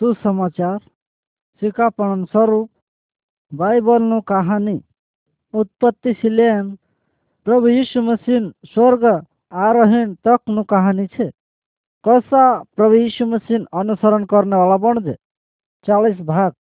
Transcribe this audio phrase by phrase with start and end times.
[0.00, 0.78] सुसमाचार
[1.62, 2.68] शिकापण स्वरूप
[3.52, 4.74] बाइबल नु कहानी,
[5.54, 6.66] उत्पत्ति सिलेन,
[7.46, 9.04] प्रभु यीशु मसीह स्वर्ग
[9.52, 11.26] आरोहण तक नु कहानी छे।
[12.04, 12.42] कसा
[12.76, 15.14] प्रभु यीशु मसीह अनुसरण करने वाला बन जे
[15.86, 16.52] चालीस भाग।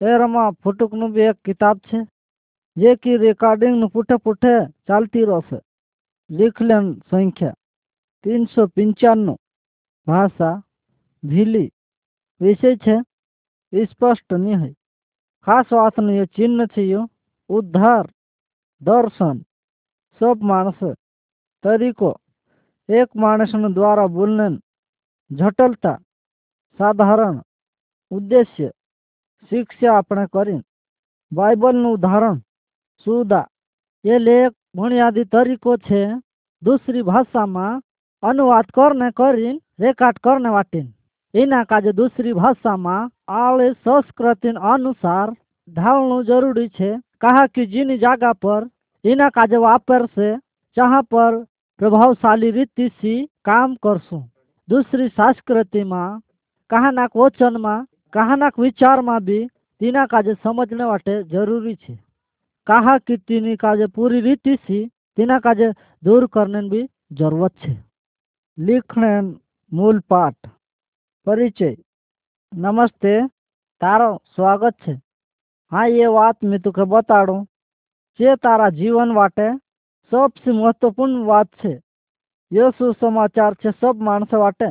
[0.00, 2.02] एरमा फुटुक नु भी एक किताब छे,
[2.76, 4.54] जे की रिकॉर्डिंग नु पुठे पुठे
[4.88, 5.58] चलती रहे
[6.30, 7.50] लिखलन संख्या,
[8.24, 9.34] तीन सौ पंचानवे
[10.06, 10.52] भाषा
[11.22, 11.66] भिली
[12.40, 13.02] विषय है,
[13.74, 14.72] स्पष्ट नहीं है।
[15.46, 17.06] खास बात नहीं चिन्ह छो
[17.50, 18.06] उद्धार,
[18.82, 19.38] दर्शन,
[20.20, 20.78] सब मानस
[21.64, 22.10] तरीको,
[22.88, 24.48] एक मानस द्वारा बोलने
[25.30, 25.94] जटलता,
[26.80, 27.40] साधारण
[28.10, 28.70] उद्देश्य,
[29.50, 30.60] शिक्षा अपने करें
[31.32, 32.38] बाइबल न उदाहरण
[33.06, 33.46] सुदा
[34.04, 36.04] ये लेख बुनियादी तरीको छे,
[36.62, 37.80] दूसरी भाषा में
[38.22, 40.92] अनुवाद करने करीन रेकॉर्ड करने वाटिन
[41.38, 45.30] एना का दूसरी भाषा में આળે संस्कृति अनुसार
[45.68, 46.90] ढालनु ज़रूरी छे
[47.20, 48.68] कहा कि जिन जगह पर
[49.04, 50.30] इना का जो वापर से
[50.76, 51.36] जहाँ पर
[51.80, 54.18] प्रभावशाली रीति से काम करसू
[54.68, 56.18] दूसरी संस्कृति में
[56.70, 59.38] कहा ना वचन में कहा ना विचार में भी
[59.80, 61.94] तीना का जो समझने वाटे ज़रूरी छे
[62.66, 64.84] कहा कि तीन का जो पूरी रीति से
[65.18, 67.76] तीना का जो दूर करने भी ज़रूरत छे
[68.58, 69.20] लिखने
[69.72, 70.34] मूल पाठ
[71.27, 71.73] परिचय
[72.51, 73.15] नमस्ते
[73.81, 74.91] तारो स्वागत छे
[75.71, 77.35] हाँ ये बात मैं तुके बताड़ू
[78.19, 79.45] જે તારા જીવન માટે
[80.11, 81.71] સૌથી મહત્વપૂર્ણ વાત છે
[82.51, 84.69] ये सुसमाचार છે सब माणस वाटे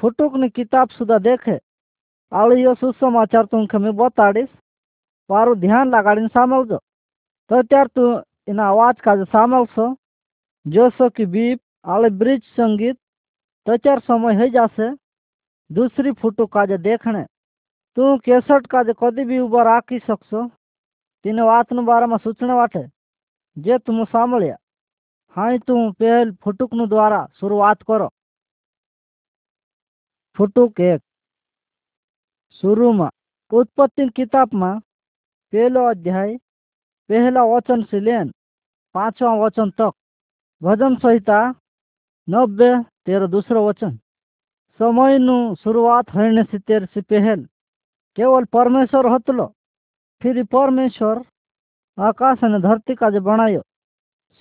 [0.00, 1.56] ફૂટુકની કિતાબ સુધા દેખે
[2.32, 4.54] આવડી એ સુસમાચાર તું મેં બતાડીશ
[5.30, 6.78] મારું ધ્યાન લગાડીને સાંભળજો
[7.50, 8.10] તો ત્યારે તું
[8.48, 9.86] એના અવાજ કાજે સાંભળશો
[10.66, 12.98] જોશો કે બીપ આલે બ્રિજ સંગીત
[13.66, 14.88] તો ત્યારે સમય થઈ જશે
[15.71, 17.23] दूसरी फ़ोटो काज देखणे,
[17.97, 19.37] तूं केसट काज कधी
[19.69, 22.87] आकी सकसो राखी बात न बारे में सूचना वाटे,
[23.57, 24.55] जे तुम सामलिया
[25.35, 28.09] हाँ तू पहल फुटुकनु द्वारा शुरुआत करो।
[30.37, 31.01] फुटुक एक।
[32.51, 33.09] शुरू में
[33.51, 34.79] उत्पत्ति किताब में
[35.53, 36.35] पहला अध्याय,
[37.09, 38.31] पहला वचन से लेन,
[38.95, 39.91] पांचवा वचन तक,
[40.61, 41.39] भजन संहिता,
[42.27, 42.71] नब्बे
[43.05, 43.99] तेरह दूसरा वचन।
[44.79, 47.43] समय नु शुरुआत होने से तेर से पहल।
[48.17, 49.45] केवल परमेश्वर होतलो,
[50.21, 51.23] फिर परमेश्वर
[51.97, 53.61] आकाश ने धरती का जो बनायो।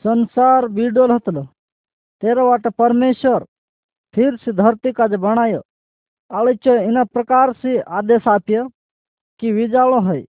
[0.04, 1.43] संसार बीडोल होतलो,
[2.22, 3.44] तेरा वाट परमेश्वर
[4.15, 5.60] फिर से धरती का जो बनायो।
[6.31, 8.70] अड़ इन प्रकार से आदेश आप
[9.41, 10.22] कि विजालो है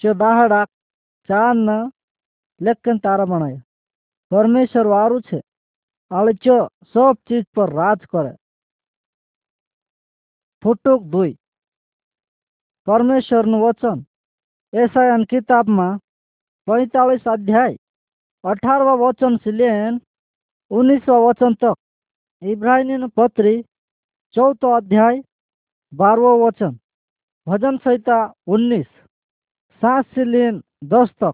[0.00, 0.64] चो दाहड़ा
[1.28, 1.90] चाँद
[2.60, 3.58] लेकिन तारा बनायो।
[4.30, 5.38] परमेश्वर वारू छे
[6.10, 6.32] अड़
[6.86, 8.41] सब चीज़ पर राज करे।
[10.63, 11.37] राज करे ફૂટુક दुई
[12.87, 13.99] પરમેશ્વરનું વચન
[14.73, 15.99] એસાયન કિતાબમાં
[16.67, 17.75] पैंतालीस अध्याय
[18.43, 19.99] अठारवा वचन से लेन
[20.71, 21.75] उन्नीसवा वचन तक
[22.41, 23.61] इब्राहिम पत्री
[24.35, 25.21] चौथो अध्याय
[25.93, 26.77] बारहवा वचन
[27.47, 28.87] भजन संहिता उन्नीस
[29.81, 31.33] सात से लेन दस तक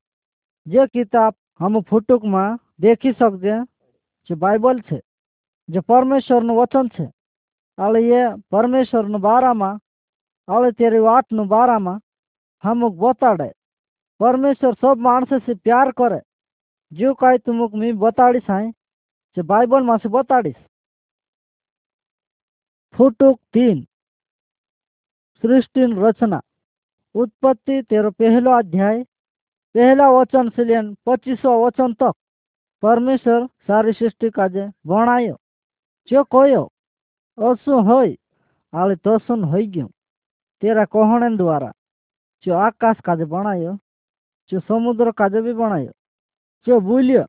[0.65, 3.55] જે કિતાબ हम ફૂટુકમાં દેખી શકજે
[4.29, 4.99] જે બાઇબલ છે
[5.69, 7.16] જે પરમેશ્વરનું વચન છે આલે
[7.78, 9.78] अल ये परमेश्वर बारा में
[10.48, 11.98] अल तेरी वाट न बारा में
[12.64, 13.52] हमुक बताड़े।
[14.20, 16.20] परमेश्वर सब मानस से प्यार करे।
[16.92, 18.70] जो कह तुमक मी बताड़ी हाँ
[19.36, 20.56] से बाइबल में से बताड़ीस।
[22.94, 23.82] फुटुक तीन।
[25.42, 26.40] सृष्टि रचना।
[27.14, 29.02] उत्पत्ति तेरो पहलो अध्याय।
[29.74, 32.12] पहला वचन से लेन पच्चीसो वचन तक।
[32.82, 35.36] परमेश्वर सारी सृष्टि काजे बनायो
[36.08, 36.64] जो कहो
[37.38, 38.14] असु हई hoy
[38.72, 39.86] ali हो गय।
[40.62, 41.70] तेरा कहणे द्वारा
[42.44, 43.74] चो आकाश काज बनायो
[44.52, 45.90] चो समुद्र काज भी बनायो
[46.66, 47.22] चो बुलियो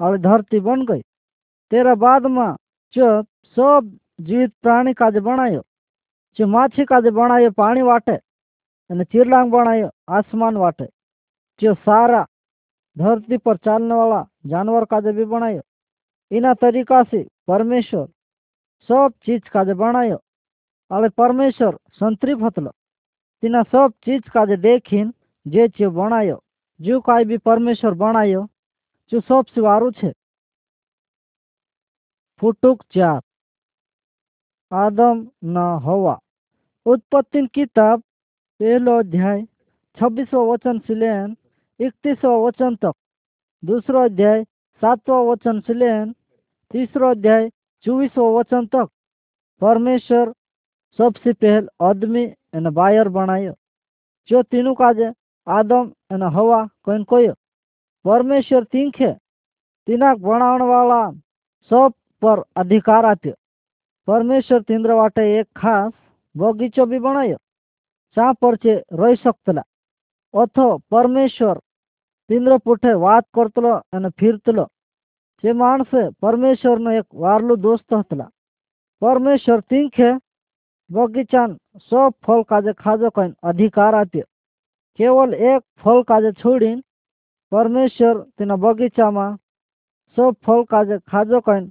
[0.00, 1.00] और धरती बन गई।
[1.72, 2.46] तेरा बाद मा
[2.94, 3.06] चो
[3.56, 3.90] सब
[4.20, 5.62] जीवित प्राणी काज बनायो
[6.38, 10.86] चो माछी काज बनायो पानी वाटे यानी चिरलांग बनायो आसमान वाटे,
[11.60, 12.22] चो सारा
[12.96, 15.62] धरती पर चालने वाला जानवर काज भी बनायो
[16.30, 18.06] इना तरीका से परमेश्वर
[18.82, 20.16] सब चीज़ काजे बनायो।
[20.90, 22.70] अरे परमेश्वर संतृप्त हतलो।
[23.42, 25.14] तिना सब चीज़ काजे देखीन,
[25.46, 26.42] जे चे बनायो।
[26.80, 28.48] जो काई भी परमेश्वर बनायो,
[29.10, 30.12] जो सब सिवारू छे।
[32.40, 33.20] फुटुक चार।
[34.72, 36.20] आदम न हवा।
[36.86, 38.00] उत्पत्ति किताब,
[38.60, 39.42] पहलो अध्याय,
[40.00, 41.36] छब्बीसवा वचन से लेन
[41.80, 42.92] इकतीसवा वचन तक।
[43.64, 44.44] दूसरो अध्याय,
[44.80, 46.12] सातवा वचन से लेन
[46.70, 47.50] तीसरो अध्याय
[47.86, 48.88] चौबीसों वचन तक
[49.62, 50.32] परमेश्वर
[50.98, 52.22] सबसे पहल आदमी
[52.54, 53.52] एन बायर बनायो।
[54.28, 55.00] जो तीनों काज
[55.46, 57.28] आदम एन हवा कोई कोई
[58.04, 59.12] परमेश्वर तीनखे
[59.88, 61.00] तिनाक बनावण वाला
[61.70, 61.92] सब
[62.22, 63.32] पर अधिकार आते
[64.08, 65.92] परमेश्वर तिंद्र वाटे एक खास
[66.34, 67.36] बगीचो भी बनायो
[68.16, 69.62] चाह पर चे रही सकतला।
[70.34, 71.58] अथो परमेश्वर
[72.30, 74.64] तिंद्र पुठे वात करतलो एन फिरतलो।
[75.44, 75.90] से मानस
[76.22, 78.24] परमेश्वर न एक वारलो दोस्त हतला।
[79.02, 80.12] परमेश्वर तिंखे
[80.90, 84.20] बगीचान सब फल काजे खाजो कहीं अधिकार आते
[84.98, 86.74] केवल एक फल काजे छोड़ी
[87.52, 89.26] परमेश्वर तिना बगीचा मा
[90.16, 91.68] सब फल काजे खाजो कहीं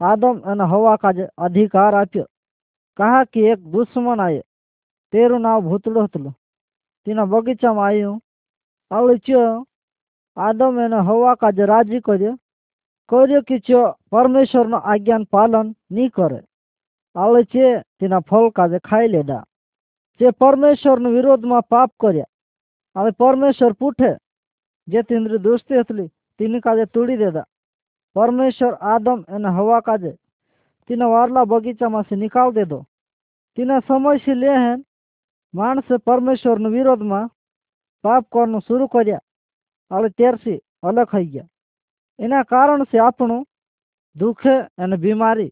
[0.00, 2.22] आदम एन हवा काजे अधिकार आते
[2.98, 4.38] कहा कि एक दुश्मन आए,
[5.12, 6.30] तेरु नाव भूतलो हतलो।
[7.06, 8.10] तिना बगीचा में आयो
[8.90, 9.36] आलोच्य
[10.36, 12.32] आदम एन हवा काजे राज़ी करे
[13.11, 16.39] કર્યો કે ચ્યો પરમેશ્વરનો આજ્ઞાન પાલન નહીં કરે
[17.15, 17.65] આવડે છે
[17.97, 19.43] તેના ફળ કાજે ખાઈ લેડા
[20.19, 22.33] જે પરમેશ્વરના વિરોધમાં પાપ કર્યા
[22.95, 24.11] હવે પરમેશ્વર પૂઠે
[24.87, 27.49] જે તેની દોસ્તી હતી તેની કાજે તોડી દેતા
[28.15, 30.11] પરમેશ્વર આદમ અને હવા કાજે
[30.89, 32.79] તેના વારલા બગીચામાંથી નિકાલ દેતો
[33.57, 34.79] તેના સમયથી લેહેન
[35.53, 37.31] માણસે પરમેશ્વરના વિરોધમાં
[38.03, 39.25] પાપ કરવાનું શરૂ કર્યા
[39.91, 41.50] હવે ત્યારથી અલગ થઈ ગયા
[42.21, 43.43] એના કારણથી આપણું
[44.15, 45.51] દુઃખે અને બીમારી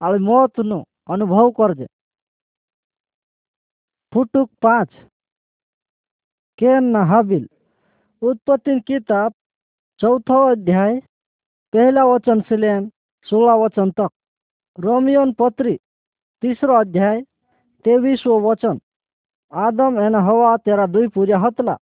[0.00, 0.78] આવી મોતનો
[1.08, 1.86] અનુભવ કરજે
[4.12, 4.92] ફૂટુક પાંચ
[6.58, 7.44] કેન હાબિલ
[8.22, 9.32] उत्पत्ति किताब
[10.00, 10.98] चौथा अध्याय
[11.72, 12.88] पहला वचन से लेन
[13.26, 14.10] सोलह वचन तक
[14.78, 15.74] रोमियन पत्री
[16.42, 17.20] तीसरो अध्याय
[17.84, 18.80] तेवीसो वचन
[19.52, 21.76] આદમ અને હવા તેરા દુઈ પૂર્યા હતલા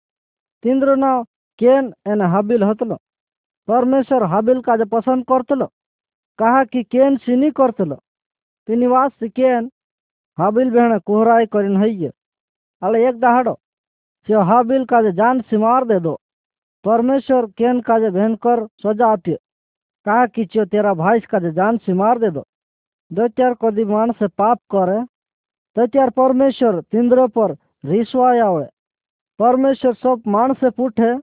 [0.64, 1.10] તીન્દ્રનો
[1.58, 3.03] કેન અને હાબિલ હતલો પરમેશ્વર
[3.67, 5.55] परमेश्वर हाबिल का जे पसंद करते
[6.39, 7.83] कहा कि केन सिनी करते
[8.67, 9.69] तीनवास केन
[10.37, 11.65] हाबिल बहन कोहराई कर
[12.81, 13.53] अल एक दहाड़ो
[14.27, 16.13] से हाबिल का जे जान सिमार दे दो,
[16.85, 19.23] परमेश्वर केन का जे भेन कर सजा आप
[20.05, 22.43] कहा कि चो तेरा भाई का जे जान सिमार दे दो।
[23.11, 24.99] दत्यार कदी मान से पाप करे,
[25.75, 28.49] दत्यार परमेश्वर तिंद्र पर रिसवाया
[29.39, 31.13] परमेश्वर सब मान से पुठे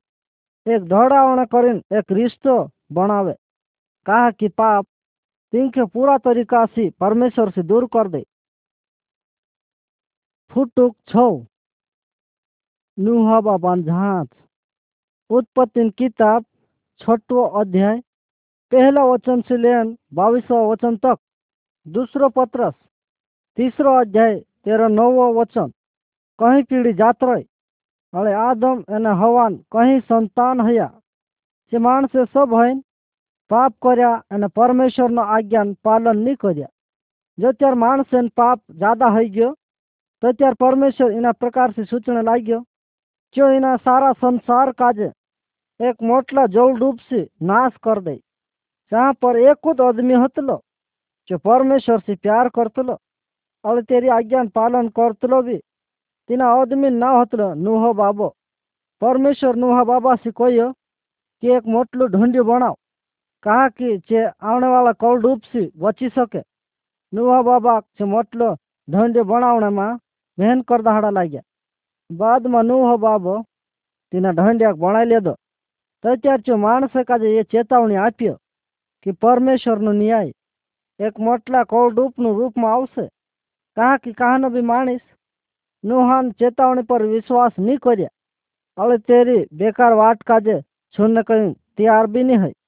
[0.69, 3.33] एक धड़ावण करीन, एक रिश्तो बनावे।
[4.07, 4.87] कहा कि, पाप,
[5.53, 8.25] तिनके पूरा तरीका से परमेश्वर से दूर कर दे।
[10.51, 11.47] फुटुक छो।
[12.99, 14.29] नुहा बाबा झांच
[15.31, 16.45] उत्पत्ति किताब
[17.01, 18.01] छठो अध्याय,
[18.73, 21.17] पहला वचन से लेन बावीसवा वचन तक।
[21.89, 22.75] दूसरो पत्रस,
[23.57, 25.73] तीसरो अध्याय तेरा नवो वचन।
[26.39, 27.45] कहीं पीढ़ी जात रही
[28.13, 30.87] अरे आदम एने हवान कहीं संतान हया
[31.73, 32.75] से मानसे सब हैं
[33.51, 36.67] पाप करया एने परमेश्वर न आज्ञान पालन नहीं करया।
[37.39, 39.51] जो त्यार मानसे पाप ज़्यादा हो गयो
[40.23, 42.61] तो त्यार परमेश्वर इना प्रकार से सूचना लाग गयो
[43.35, 45.11] क्यों इना सारा संसार काजे
[45.81, 48.17] एक मोटला जल रूप से नाश कर दे।
[48.93, 50.61] जहाँ पर एक खुद आदमी हतलो
[51.29, 52.99] जो परमेश्वर से प्यार करतलो
[53.65, 55.61] और तेरी आज्ञा पालन करतलो भी
[56.29, 58.29] तिना અદમી ના હતો નુહો બાબો
[59.03, 60.69] પરમેશ્વર નુહા બાબાસી કહ્યો
[61.43, 62.77] કે એક મોટલું ઢૂંઢ્યું બનાવ
[63.43, 66.43] કહા કે જે આવવાવાળા કળ ડૂબસી બચી શકે
[67.13, 68.49] નુહા બાબા જે મોટલો
[68.89, 69.99] ઢૂંઢ્યું બનાવવામાં
[70.39, 71.49] મહેન કરદાહડા લાગ્યા
[72.11, 73.35] બાદમાં નુહો બાબો
[74.13, 75.35] તેના ઢંઢ્યાક ભણાઈ લીધો
[76.05, 78.37] તો અત્યારે જો માણસે કાજે એ ચેતવણી આપ્યો
[79.07, 80.35] કે પરમેશ્વરનો ન્યાય
[81.01, 83.05] એક મોટલા કૌડૂપનું રૂપમાં આવશે
[83.77, 85.05] કાં કે કાહનો બી માણસ
[85.85, 88.17] નુહાન ચેતવણી પર વિશ્વાસ નહીં કર્યા.
[88.79, 90.57] અળે તેરી બેકાર વાટ કાજે
[90.95, 92.59] છોને કહ્યું તૈયાર બી નહીં હોય.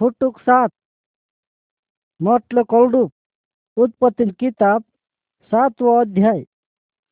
[0.00, 0.72] ફૂટુક સાત,
[2.20, 3.10] મટલે કોલડુક
[3.76, 4.82] ઉત્પત્તિની કિતાબ
[5.52, 6.50] સાતવો અધ્યાય,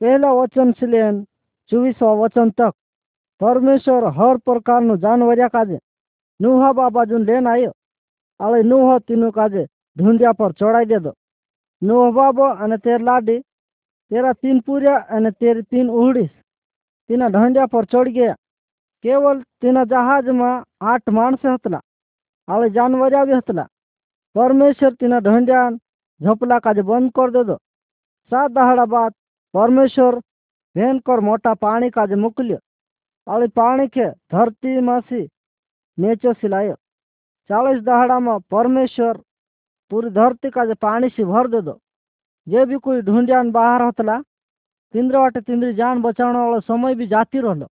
[0.00, 1.16] પહેલા વચન સિલેન
[1.72, 2.74] ચોવીસવા વચન તક.
[3.40, 5.76] પરમેશ્વર હર પ્રકારનું જાનવર્યા કાજે
[6.40, 7.74] નુહા બાબાજુન લેન આવ્યો
[8.40, 9.62] આળે નુહ તીનું કાજે
[9.96, 11.12] ધૂંધ્યા પર ચડાઈ દેતો
[11.82, 13.40] નુહ બાબો અને તે લાડી
[14.10, 16.30] तेरा तीन पूजा यानी तेरे तीन उड़ीस
[17.10, 18.32] तीना ढंडिया पर चढ़ गया।
[19.04, 21.80] केवल तीना जहाज़ में आठ मानस हतला
[22.48, 23.62] आवे जानवर भी हतला।
[24.34, 25.60] परमेश्वर तीना ढंडिया
[26.20, 27.56] झपला का जो बंद कर दे दो
[28.32, 29.12] सात दहाड़ा बाद
[29.54, 30.18] परमेश्वर
[30.76, 32.58] भयंकर मोटा पानी का जो मुकलियो।
[33.26, 35.22] आवे पानी के धरती मासी
[35.98, 36.74] नेचो सिलायो।
[37.50, 39.20] चालीस दहाड़ा में परमेश्वर
[39.90, 41.78] पूरी धरती का जो पानी से भर दे दो
[42.50, 44.16] ଯେ ବି କୋଇ ଢୁଣ୍ଡିଆନ୍ ବାହାର୍ ହତଲା
[44.94, 47.68] ତିନ୍ଦ୍ର ବାଟେ ତିନ୍ଦ୍ରି ଜାନ୍ ବଚାଣ ଅଳ ସମୟ ବି ଜାତି ରହଲ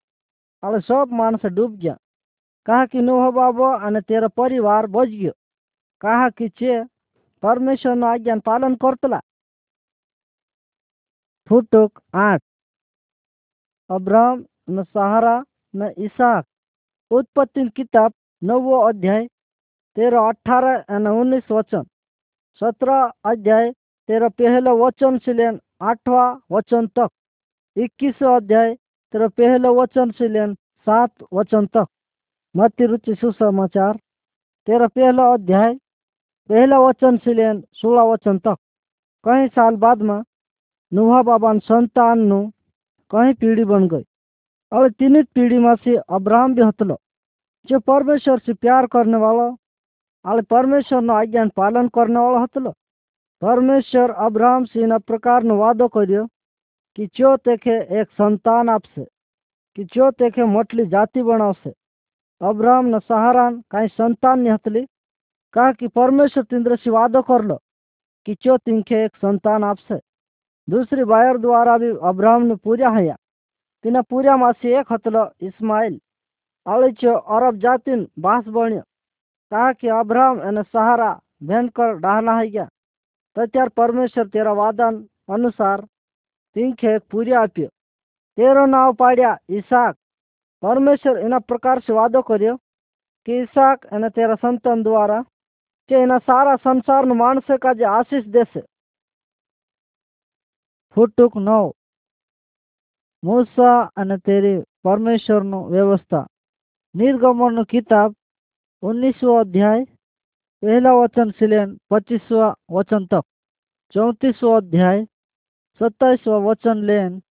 [0.63, 1.97] ଆଳେ ସବ୍ ମାନସ ଡୁବ୍ ଗୟା
[2.67, 5.35] କାହାକି ନ ହବାବ ଆନେ ତେର ପରିବାର ବଚ ଗयो
[6.03, 6.75] କାହା କିଛେ
[7.43, 9.19] परमेश्वर आज्ञा पालन करतला
[11.51, 12.41] फुटुक आठ
[13.91, 15.35] अब्राहम न सहारा
[15.75, 16.45] न इसाक
[17.11, 19.27] उत्पत्ति किताब नवो अध्याय
[19.97, 21.85] तेरह अठारह न उन्नीस वचन
[22.61, 23.71] सत्रह अध्याय
[24.09, 27.09] तेरा पहला वचन से लेन आठवा वचन तक।
[27.77, 28.75] इक्कीस अध्याय,
[29.13, 31.87] तेरा पहला वचन से लेन सात वचन तक।
[32.57, 33.97] मत रुचि सुसमाचार।
[34.67, 35.75] तेरा पहला अध्याय,
[36.49, 38.57] पहला वचन से लेन सोलह वचन तक।
[39.25, 40.23] कहीं साल बाद में
[40.93, 42.41] नुहा बाबा संतान नु
[43.11, 44.05] कहीं पीढ़ी बन गई।
[44.73, 46.99] और तीन पीढ़ी में से अब्राहम भी हतलो,
[47.67, 49.57] जो परमेश्वर से प्यार करने वाला
[50.25, 52.75] और परमेश्वर न आज्ञा पालन करने वाला हतलो।
[53.42, 56.26] પરમેશ્વર અબ્રાહમ સિંહના પ્રકારનો વાદો કર્યો
[56.98, 59.06] કે જો તેખે એક સંતાન આપશે
[59.78, 61.72] કે જો તેખે મોટલી જાતિ બનાવશે
[62.42, 64.86] અબ્રાહમના સહારાન કાંઈ સંતાન ની હતલી
[65.54, 67.58] કા કે પરમેશ્વર तिंद्रसी वादो करलो
[68.28, 69.98] कि जो तिंखे एक संतान आपसे
[70.68, 73.16] दूसरी बायर द्वारा भी अब्राहम ने पूजा हया
[73.84, 75.98] तिना पूजा मासी एक हतलो इस्माइल
[76.66, 78.82] अळीचो अरब जातीन बास बण्यो
[79.52, 82.77] कहा कि अब्राहम અને સહારા ભયંકર ડાહના હઈ ગયા તો
[83.38, 84.96] ત્યાર પરમેશ્વર તેરા વાદન
[85.28, 85.82] અનુસાર
[86.56, 87.70] તીંખે એક પૂરી આપ્યો
[88.38, 89.96] તેરો નાવ પાડ્યા ઈસાક
[90.64, 92.58] પરમેશ્વર એના પ્રકાર से વાદો કર્યો
[93.28, 95.24] કે ઈસાક અને તેરા સંતાન દ્વારા
[95.90, 98.62] કે એના સારા સંસારનું માણસે કાજે આશીષ દેશે
[100.98, 101.72] ફૂટુક નવ
[103.24, 106.26] મૂસા અને તેરી પરમેશ્વરનું વ્યવસ્થા
[106.96, 108.14] निर्गमन किताब
[108.84, 109.84] उन्नीसवा अध्याय
[110.63, 113.21] पहला वचन सिलेन, पच्चीसवा वचन तक।
[113.93, 115.05] चौंतीसवा अध्याय,
[115.81, 117.23] सत्ताईसवा वचन लेन,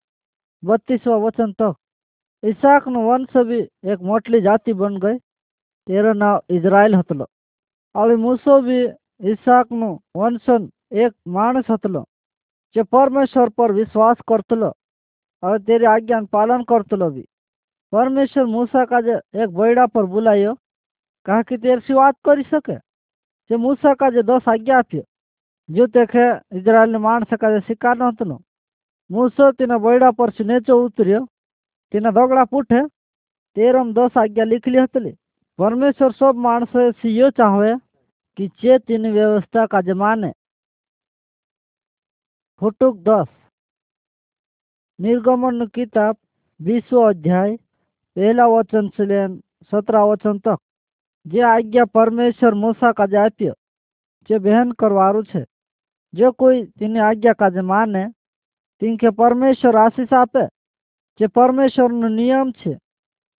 [0.65, 1.73] बत्तीसवा वचन तक।
[2.45, 3.59] ईसाक नु वंश भी
[3.91, 5.17] एक मोटली जाति बन गई
[5.87, 7.27] तेरा नाव इजराइल हतलो।
[7.95, 8.79] और मूसो भी
[9.31, 9.67] ईसाक
[10.15, 12.05] वंशन एक मानस हतलो,
[12.75, 14.73] जो परमेश्वर पर विश्वास करतलो।
[15.43, 17.25] और तेरी आज्ञा पालन करतलो भी।
[17.91, 20.55] परमेश्वर मूसा का जो एक बैडा पर बुलायो,
[21.25, 22.86] कहा कि तेर सी बात कर सके?
[23.49, 25.01] जे मूसा का जो दस आज्ञा आप्यो
[25.69, 26.27] जो देखे
[26.57, 28.39] इजराइल ने माणस का जो शिकार नतलो
[29.09, 31.25] मूसो तीना बैड़ा पर से नेचो उतर्यो
[31.93, 32.81] तीना दगड़ा पूठे
[33.57, 35.11] तेरम दस आज्ञा लिखली हतली
[35.59, 37.75] परमेश्वर सब माणस से यो चाहे
[38.37, 40.31] कि चे तीन व्यवस्था का जो माने
[42.61, 43.27] फुटुक दस
[44.99, 46.15] निर्गमन किताब
[46.59, 47.55] बीसो अध्याय
[48.17, 50.57] पहला वचन से लेन सत्रह वचन तक
[51.25, 53.55] જે આજ્ઞા પરમેશ્વર મૂસા કાજે આપ્યો,
[54.29, 55.41] જે બહેન કરવારું છે.
[56.13, 58.03] જે કોઈ તેની આજ્ઞા કાજે માને
[58.99, 60.43] કે પરમેશ્વર આશીષ આપે,
[61.19, 62.73] જે પરમેશ્વરનો નિયમ છે.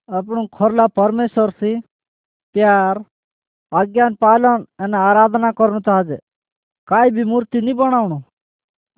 [0.09, 1.77] આપણું ખોરલા પરમેશ્વરથી
[2.55, 2.97] પ્યાર,
[3.73, 6.19] આજ્ઞાન પાલન અને આરાધના કરવું ચાહે
[6.89, 8.23] કાંઈ બી મૂર્તિ નહીં બનાવણું.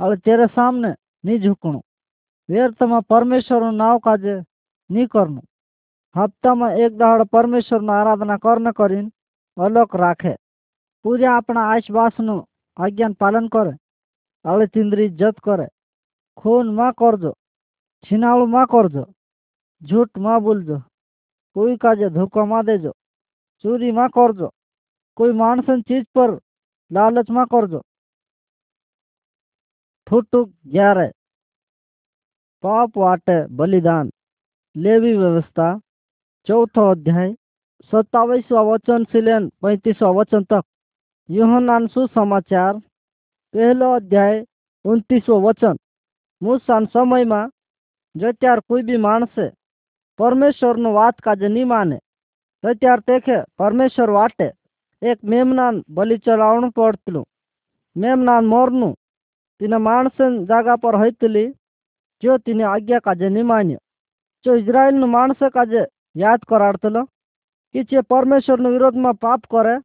[0.01, 0.91] હવે તેરે સામને
[1.25, 1.83] નહીં ઝૂકણું.
[2.49, 4.35] વ્યર્થમાં પરમેશ્વરનું નાવ કાજે
[4.91, 5.45] નહીં કરવું
[6.19, 8.93] ಹಪ್ತಮ ಏಕದಹಳ ಪರಮೇಶ್ವರನ आराधना ಕರ್ನ कर
[9.57, 10.33] अलग राखे।
[11.05, 12.35] पूजा अपना आशवासनु
[12.76, 13.73] आज्ञान पालन करे,
[14.45, 15.67] आले तिंद्री जत करे।
[16.38, 17.33] खून म करजो दो
[18.05, 18.64] छिनावल माँ
[19.83, 20.38] झूठ माँ
[21.57, 22.93] कोई काजे धोखा माँ देजो,
[23.64, 24.49] चोरी म करजो,
[25.19, 26.35] कोई मानसन चीज़ पर
[26.90, 27.83] लालच म करजो। दो
[30.07, 31.11] फुटुक ग्यारह।
[32.64, 34.11] पाप वाटे बलिदान,
[34.76, 35.69] लेवी व्यवस्था।
[36.50, 37.33] चौथो अध्याय,
[37.83, 40.62] सत्तावीसवा वचन से लेन पैंतीसवा वचन तक।
[41.30, 42.78] यूहनान सुसमाचार,
[43.54, 44.45] पहलो अध्याय,
[44.85, 45.76] उन्तीसवो वचन।
[46.42, 47.47] मूसान समय में
[48.16, 49.49] जत्यार कोई भी माणसे
[50.19, 51.99] परमेश्वर नो वात काजे नहीं माने,
[52.62, 54.50] तत्यार तेखे परमेश्वर वाटे।
[55.02, 57.25] एक मेमनान बलि चलावण पड़तलू।
[57.97, 58.92] मेमनान मोरनु,
[59.61, 61.47] तिने माणसन जागा पर हैतली
[62.23, 63.78] जो तिने आज्ञा काजे नहीं मान्यो।
[64.45, 67.01] जो इजराइल नु माणस काजे યાદ કરાડતલો
[67.75, 69.75] કે જે પરમેશ્વરનો વિરોધમાં પાપ કરે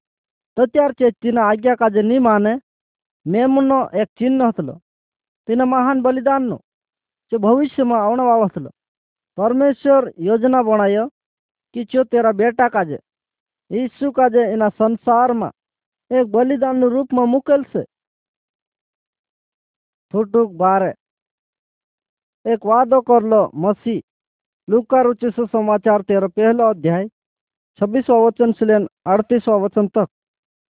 [0.56, 2.52] તો ત્યાર છે તેના આજ્ઞા કાજે નહીં માને
[3.26, 4.74] મેમનો એક ચિહ્ન હતલો
[5.48, 6.56] તેના મહાન બલિદાનનો
[7.32, 8.70] જે ભવિષ્યમાં આવવાવાળો હતલો
[9.38, 11.08] પરમેશ્વર યોજના બનાવ્યો
[11.74, 12.98] કે જો તેરા બેટા કાજે
[13.70, 15.56] ઈસુ કાજે એના સંસારમાં
[16.10, 17.82] એક બલિદાનનું રૂપમાં મૂકેલ છે
[20.12, 20.92] ફૂટુક બારે
[22.44, 24.00] એક વાદો કરલો મસી
[24.67, 27.07] लूका रुचि समाचार तेरह, पहला अध्याय
[27.79, 30.07] छब्बीस वचन से लेन अड़तीस वचन तक।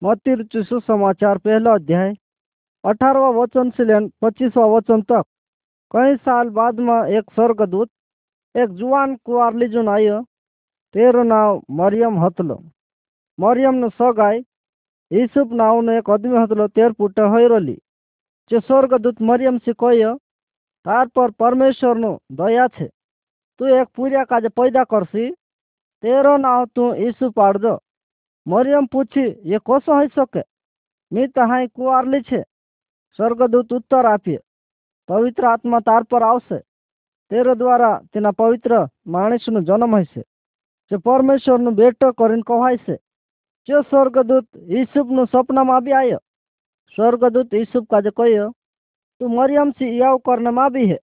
[0.01, 2.13] मत्ती रुचि समाचार, पहला अध्याय
[2.83, 5.23] अठारवा वचन से लेन पच्चीसवा वचन तक।
[5.91, 7.89] कई साल बाद में एक स्वर्गदूत,
[8.55, 10.21] एक जुआन कुआरली जुन आयो।
[10.93, 12.59] तेरह नाव मरियम हतलो।
[13.39, 14.43] मरियम ने सगाई।
[15.11, 17.77] ईसुप नाव ने एक आदमी हतलो, तेर पुट होयरली
[18.51, 20.13] जो स्वर्गदूत मरियम से कह
[20.85, 22.89] तार पर परमेश्वर नो दया छे।
[23.59, 25.31] તું એક पुर्या કાજે પૈદા કરશી?
[26.03, 27.73] તેરો નામ તું इसू पाडजो
[28.47, 30.43] મરિયમ પૂછી એ કોસો હોઈ શકે?
[31.11, 32.41] મેં તહાઈ કુવારલી છે.
[33.17, 34.39] સ્વર્ગદૂત ઉત્તર આપીએ.
[35.07, 36.59] પવિત્ર આત્મા તાર પર આવશે.
[37.31, 40.21] તેરો દ્વારા તેના પવિત્ર માણસનો જન્મ હશે.
[40.91, 42.95] જે પરમેશ્વરનું બેટો કરીને કહેવાય છે.
[43.67, 46.19] જે સ્વર્ગદૂત ઈસુફનું સપનામાં આવી આવ્યો
[46.95, 48.49] સ્વર્ગદૂત ઈસુફ કાજે કહ્યો,
[49.19, 50.97] તું મરિયમ મરિયમથી યાવ કરનામાં આવી હે.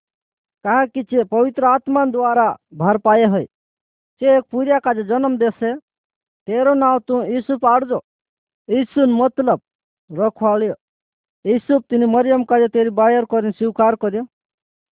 [0.65, 5.63] कहाँ किछ पवित्र आत्मा द्वारा भर पाए है। से एक पूजा का जो जन्म देश
[5.63, 5.75] है,
[6.49, 7.85] तेरो नाव तू यीशु पाड़
[8.69, 9.61] यीशु मतलब
[10.11, 10.75] रखवालियो।
[11.45, 14.21] यीशु तीन मरियम का जो तेरी बायर करें स्वीकार कर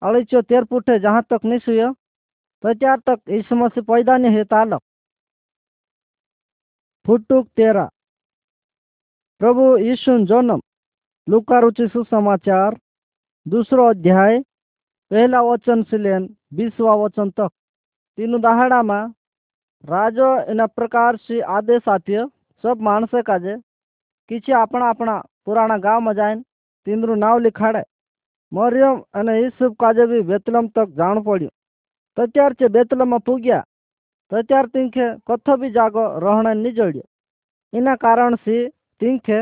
[0.02, 1.92] और तेर पुटे जहाँ तक नहीं सुयो
[2.64, 4.82] तो तक यीशु मसीह पैदा नहीं है तालक
[7.06, 7.86] फुटुक तेरा।
[9.42, 10.62] प्रभु यीशु जन्म,
[11.28, 12.78] लुका रुचि सुसमाचार,
[13.46, 14.40] दूसरो अध्याय
[15.12, 17.52] પહેલા વચન સિલેન, બીસવા વચન તક.
[18.18, 19.10] तीनों दहाड़ा में
[19.84, 22.22] राजो इन प्रकार से आदेश आते
[22.64, 23.54] सब मानस काजे
[24.30, 26.36] किसी अपना अपना पुराना गांव में जाए
[26.88, 27.84] तीनरू नाव लिखाड़े
[28.52, 31.54] मरियम અને ઈસુફ કાજે બી બેતલમ તક જાણ પડ્યું.
[32.18, 33.68] તો ત્યાર છે બેતલમમાં પૂગ્યા
[34.32, 37.08] તો ત્યાર તીંખે કથો બી જાગો રહણે નીજળ્યો.
[37.74, 38.64] એના કારણથી
[39.02, 39.40] તીંખે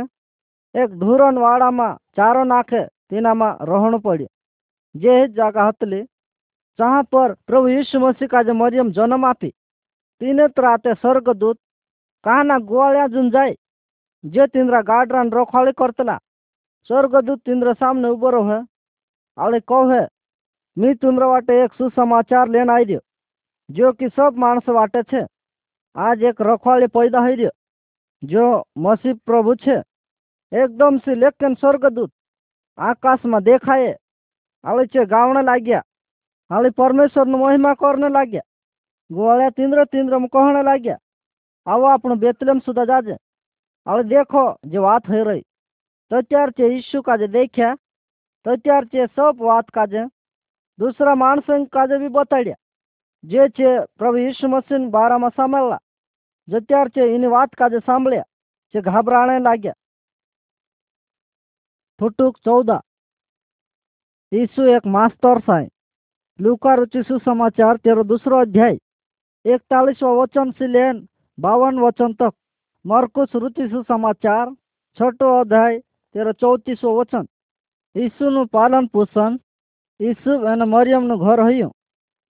[0.76, 4.35] એક ધૂરન વાળામાં ચારો નાખે તેનામાં રહણ પડ્યું.
[4.96, 6.02] जे जगह ले
[6.80, 9.50] जहाँ पर प्रभु यीशु मसीह का जो मरियम जन्म आते
[10.22, 11.58] तिनेत राहते स्वर्गदूत,
[12.24, 12.58] काना
[13.08, 13.56] जुन जाए
[14.24, 16.18] जे तिंद्रा गार्ड्रान रखवाले करतला,
[16.90, 18.60] स्वर्गदूत तिंद्रा सामने उभो रहे
[19.38, 20.08] आड़े कौ है,
[20.78, 23.00] मी तुमरा वाटे एक सुसमाचार लेन आई दियो
[23.70, 25.26] जो कि सब मानस वाटे छे
[25.96, 27.50] आज एक रखवाले पैदा हो दियो
[28.24, 28.48] जो
[28.80, 29.78] मसीह प्रभु छे,
[30.52, 32.12] एकदम से लेकिन स्वर्गदूत
[32.78, 33.94] आकाश में देखाए
[34.66, 35.82] ಅವಳಿ ಚ ಗಾವಣ ಲಾಗ್ಯ
[36.50, 38.42] ಅವಳಿ પરમેશ્વરનો મહિમા કરને લાગ્યા.
[39.12, 40.98] ગોળ્યા તીંદ્ર તીંદ્રમ કહણ લાગ્યા.
[41.66, 43.16] આવો આપણું બેતલેમ સુધા જાજે.
[43.88, 45.42] હવે દેખો જે વાત થઈ રહી.
[46.10, 47.76] તો ત્યાર છે ઈસુ કાજે દેખ્યા.
[48.46, 50.04] તો ત્યાર છે સપ વાત કાજે.
[50.80, 52.56] દૂસરા માણસન કાજે બી બતાડ્યા.
[53.24, 55.80] જે છે પ્રભુ ઈસુ મસીન બારામાં સાંભળલા.
[56.48, 58.24] જે ત્યાર છે એની વાત કાજે સાંભળ્યા.
[58.74, 59.74] જે ઘાબરાણે લાગ્યા.
[62.00, 62.82] ફૂટુક ચૌદા.
[64.33, 65.69] ઈસુ એક માસ્તર સાંઈ
[66.39, 68.77] लूका रुचि सुसमाचार तेरो दूसरो अध्याय
[69.45, 71.01] इकतालीसवा वचन से लेन
[71.39, 72.35] बावन वचन तक
[72.85, 74.47] मरकुस रुचि सुसमाचार
[74.99, 75.79] छठो अध्याय
[76.15, 77.27] तेरो चौतीसो वचन
[77.95, 79.33] ઈસુનું પાલન પોષણ
[80.01, 81.73] ઈસુ અને મરિયમનું ઘર હયું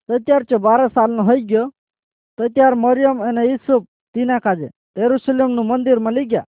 [0.09, 1.67] તત્યાર ચો બાર સાલનો થઈ ગયો
[2.39, 3.77] તત્યાર મરિયમ અને ઈસુ
[4.15, 4.69] તીના કાજે
[4.99, 6.49] એરુસલેમનું મંદિરમાં લઈ ગયા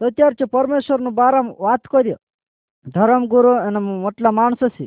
[0.00, 2.20] તત્યાર ચો પરમેશ્વરનું બારામ વાત કર્યો
[2.85, 4.85] ધરમગુરુ અને મોટલા માણસો છે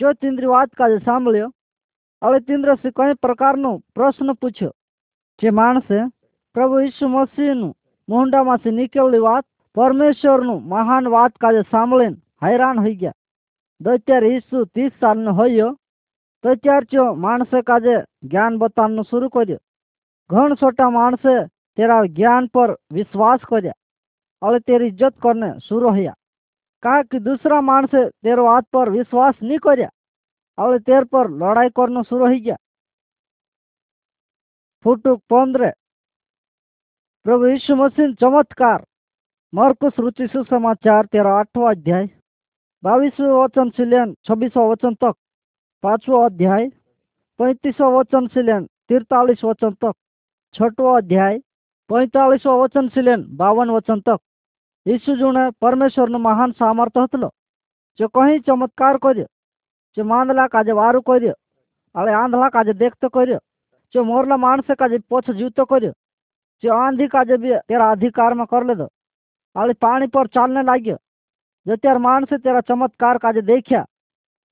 [0.00, 1.50] જો ચંદ્રી વાત કાલે સાંભળ્યો.
[2.22, 4.72] હવે ચંદ્રશ્રી કોઈ પ્રકારનો પ્રશ્ન પૂછ્યો
[5.42, 5.98] જે માણસે
[6.54, 7.76] પ્રભુ ઈસુ મસીહનું
[8.08, 13.18] મોંઢામાંથી નીકળેલી વાત, પરમેશ્વરનું મહાન વાત કાલે સાંભળીને હેરાન થઈ ગયા.
[13.80, 15.70] તો ત્યારે ઈસુ ત્રીસ સાલનો હોયો,
[16.44, 19.60] તો ત્યાર માણસે કાજે જ્ઞાન બતાવવાનું શરૂ કર્યું.
[20.30, 21.34] ઘણ છોટા માણસે
[21.76, 23.78] તેરા જ્ઞાન પર વિશ્વાસ કર્યા.
[24.42, 26.18] હવે તેરી ઇજ્જત કરને શરૂ હયા
[26.82, 29.80] कहा कि दूसरा તેરો तेरे પર पर विश्वास नहीं कर
[30.80, 32.56] तेर पर लड़ाई करना शुरू हो गया।
[34.84, 35.72] ફૂટુક पंद्रह
[37.26, 38.84] प्रभु यीशु मसीह चमत्कार,
[39.52, 42.06] मरकुस रुचि सुसमाचार तेरा आठवा अध्याय
[42.82, 45.14] बाईसवें वचन से लेन छब्बीसवा वचन तक,
[45.82, 46.68] पांचवा अध्याय,
[47.40, 49.94] पैंतीसवा वचन से लेन तिरतालीस वचन तक,
[50.54, 51.38] छठवा अध्याय,
[51.90, 54.18] पैंतालीसवा वचन से लेन बावन वचन तक।
[54.86, 57.28] ಯೇಸುಜೋಣ ಪರಮೇಶ್ವರನ ಮಹಾನ್ ಸಾಮರ್ಥ್ಯ ಹೊತ್ತಲು
[58.00, 59.24] ಚೊಕೊಹಿ ಚಮತ್ಕಾರ ಕೊಯ್ದು
[59.96, 61.32] ಚೊ ಮಾಂದಲಾಕ ಅಜ ವಾರು ಕೊಯ್ದು
[61.94, 63.38] ಅಳೆ ಆಂಧಲಾಕ ಅಜ ದೇಖತ ಕೊಯ್ದು
[63.94, 65.92] ಚೊ ಮೋರ್ಲ ಮಾನಸಕ ಅಜ ಪೋಚ ಜೀವತ ಕೊಯ್ದು
[66.62, 68.86] चो आंधी का जब तेरा अधिकार में कर ले दो
[69.56, 70.96] और पानी पर चालने लागियो,
[71.66, 73.82] जो तेरा मान से तेरा चमत्कार का जो देखिया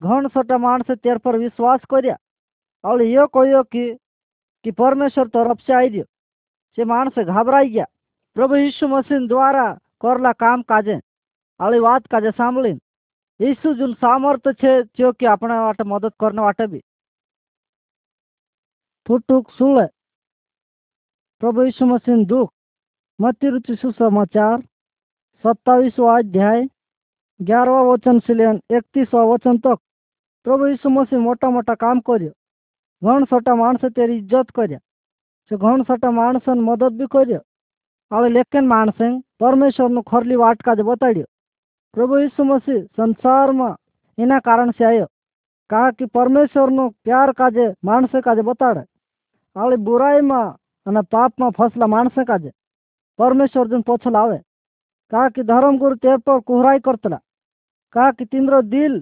[0.02, 2.16] घन सटा मान से तेरे पर विश्वास करिया
[2.84, 3.82] और यो कहियो कि
[4.64, 6.04] कि परमेश्वर तो तरफ़ से आई दियो
[6.78, 7.86] से मान से घबराई गया।
[8.36, 9.66] प्रभु यीशु मसीह द्वारा
[10.00, 10.96] करला काम काजे,
[11.60, 12.80] आली ಅಳಿವಾತ್ काजे ಸಾಂಬಳಿನ್
[13.40, 16.78] ಯीशु जुन सामर्थ्य छे जो कि अपना वाट मदद करने वाटे भी।
[19.06, 19.84] फुटुक सुले।
[21.42, 22.48] प्रभु यीशु मसीह दुख,
[23.18, 24.56] मत्ती रुचि सुसमाचार।
[25.44, 26.64] सत्ताईस अध्याय
[27.40, 29.78] ग्यारहवा वचन से लेन इकतीसवा वचन तक।
[30.46, 32.32] प्रभु यीशु मसीह मोटा मोटा काम करियो।
[33.02, 34.80] घन सटा मानस तेरी इज़्ज़त करिया।
[35.50, 37.40] से घण सटा मानसन मदद भी करियो।
[38.10, 41.26] ಅವಳು ಲೆಕ್ಕನ್ ಮಾಡ್ಸಂಗ್ ಪರಮೇಶ್ವರನು ಕೊರ್ಲಿ ವಾಟ್ಕಾದ ಬತ್ತಾಡಿಯೋ
[41.94, 43.78] प्रभु यीशु मसीह संसार में
[44.18, 45.04] इना कारण से आयो
[45.70, 48.82] कहा कि परमेश्वर नो प्यार काजे मानस काजे बताड़े।
[49.56, 50.42] आली बुराई में
[50.86, 52.50] अने पाप में फसला मानस काजे,
[53.18, 54.36] परमेश्वर जन पोछल आवे
[55.12, 57.18] कहा कि धर्म गुरु ते पर कुहराई करतला
[57.94, 59.00] कहा कि तिम्रो दिल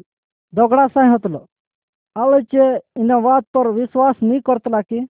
[0.52, 1.44] दोगड़ा सा होतलो
[2.16, 2.68] आले चे
[3.02, 5.00] इन बात पर विश्वास नहीं करतला कि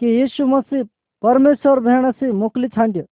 [0.00, 0.88] कि यीशु मसीह
[1.22, 3.04] परमेश्वर भेण से मोकली छांडियो।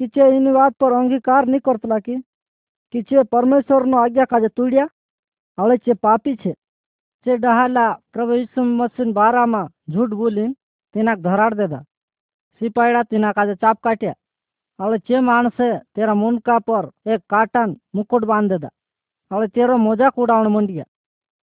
[0.00, 2.16] એની વાત પર અંગીકાર નહીં કરતલા કે
[2.94, 4.92] કે છે પરમેશ્વરનો આજ્ઞા કાજે તુડ્યા
[5.58, 6.52] હવે છે પાપી છે
[7.26, 10.54] જે ડહાલા પ્રભુ ઈસુ મસીહ બારામાં જૂઠ બોલીને
[10.94, 11.84] તેના ધરાડ દેતા
[12.60, 14.20] સિપાયડા તેના કાજે ચાપ કાઢ્યા
[14.78, 18.76] હવે જે માણસે તેરા મુનકા પર એક કાટન મુકુટ બાંધ દેતા
[19.30, 20.90] હવે તેરો મોજાક ઉડાવણ મંડ્યા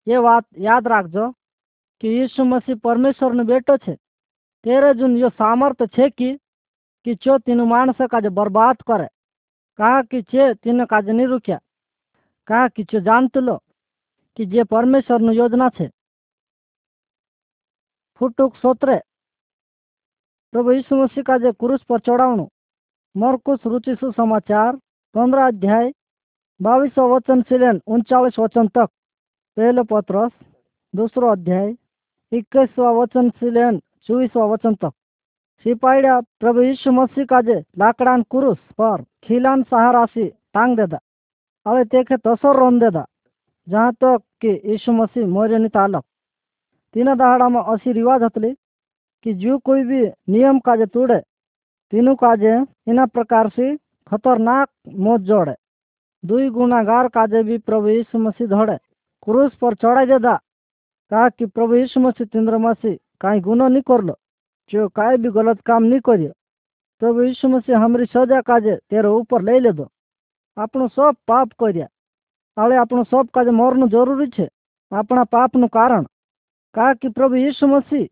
[0.07, 1.25] એ વાત યાદ રાખજો
[2.01, 3.95] કે યીશુ મસીહ પરમેશ્વરનો બેટો છે
[4.65, 6.31] તેરે જુન યો સામર્થ છે કે
[7.07, 9.07] ಕಿಚ್ಚು तीन मानस काज बर्बाद करे।
[9.79, 11.39] का किचे तीन काज नहीं
[12.49, 13.57] कहा कि किचो जानत लो
[14.37, 15.87] कि जे परमेश्वर नु योजना छे।
[18.21, 18.97] फुटुक सोत्रे,
[20.53, 22.47] प्रभु यीशु मसीह का जे क्रूस पर चढ़ाणु
[23.15, 24.77] मरकुस रुचि सुसमाचार,
[25.15, 25.91] पंद्रह अध्याय
[26.61, 28.89] बाईस वचन सिलेन उनचालीस वचन तक।
[29.57, 30.33] पहले पत्रस,
[30.95, 31.75] दूसरो अध्याय,
[32.33, 34.93] इक्कीसवा वचन सिलेन चौबीसवा वचन तक।
[35.65, 40.99] सिपाहीड़ा प्रभु यीशु मसीह का जे लाकड़ान कुरुस पर खिलान सहारासी टांग देदा।
[41.67, 43.05] अब देखे तसर रोन देदा,
[43.67, 46.05] जहाँ तक कि यीशु मसीह मोरनी तालक
[46.95, 48.53] तीन दहाड़ा में असी रिवाज हतली
[49.25, 51.19] कि जो कोई भी नियम काजे तोड़े,
[51.93, 52.55] तीनों काजे
[52.89, 53.75] इना प्रकार से
[54.07, 55.55] खतरनाक मौत जोड़े।
[56.25, 58.77] दुई गुनागार काजे भी प्रभु यीशु मसीह धड़े,
[59.23, 60.37] क्रूस पर चढ़ाई देदा
[61.11, 64.17] कहा कि प्रभु यीशु मसीह तिंद्र मसीह कहीं गुना नहीं कर लो
[64.71, 66.27] जो काय भी गलत काम नहीं कर
[67.03, 69.87] तब यीशु मसीह हमरी सजा काजे तेरे ऊपर ले ले दो
[70.57, 71.87] अपनो सब पाप करिया
[72.57, 74.49] आले अपनो सब काजे मरनो ज़रूरी छे
[74.93, 76.05] अपना पाप नु कारण।
[76.75, 78.07] का कि प्रभु यीशु मसीह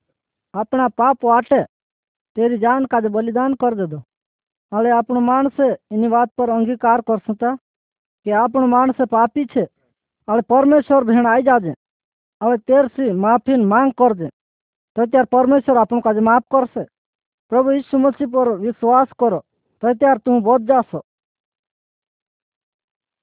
[0.55, 1.62] अपना पाप वाटे,
[2.37, 4.03] तेरी जान काजे बलिदान कर दे दो
[4.73, 9.45] आले अपन मान से इन बात पर अंगीकार कर सता कि अपन मान से पापी
[9.45, 9.67] छे,
[10.29, 11.75] आले परमेश्वर भेण आई जाजे,
[12.41, 14.29] आले तेर से माफ़ी मांग कर दे
[14.97, 16.83] ತೈತ್ಯಾರ परमेश्वर आप माफ़ कर से
[17.53, 19.39] प्रभु यीशु मसीह पर विश्वास करो,
[19.83, 20.91] तैत्यार तुम बच जास।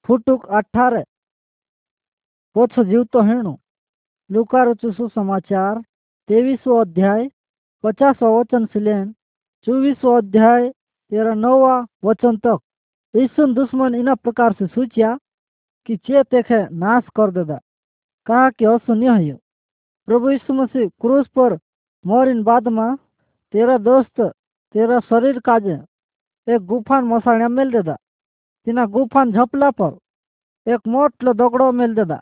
[0.06, 1.04] फुटुक अठारह
[2.56, 3.54] पोछ जीव तो हेणु।
[4.30, 5.82] लुकार सुसमाचार
[6.30, 7.28] तेईसो अध्याय
[7.84, 8.96] पचास वचन से
[9.68, 10.70] चौबीस अध्याय
[11.12, 12.60] तेरा नौवा वचन तक।
[13.14, 15.18] ईसुन दुश्मन इन प्रकार से सूचिया
[15.86, 17.58] कि चे तेखे नाश कर देदा,
[18.28, 19.38] कहा कि असुनिय है
[20.10, 21.54] प्रभु यीशु मसीह क्रूस पर
[22.06, 22.96] मरिन बाद में
[23.54, 24.22] तेरा दोस्त,
[24.76, 25.76] तेरा शरीर काजे
[26.48, 27.96] एक गुफान मसाणिया मेल देदा
[28.68, 29.92] तिना गुफान झपला पर
[30.68, 32.18] एक मोटल दगडो मेल देता।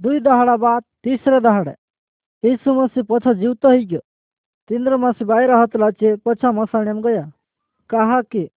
[0.00, 1.74] दुई दहाड़ा बाद तीसरे दहाड़े
[2.44, 4.00] यीशु मसीह पछा जीवत ही गयो।
[4.70, 7.26] तिंद्र मसी बाहर हतला चे पछा मसाणिया गया।
[7.90, 8.48] कहा कि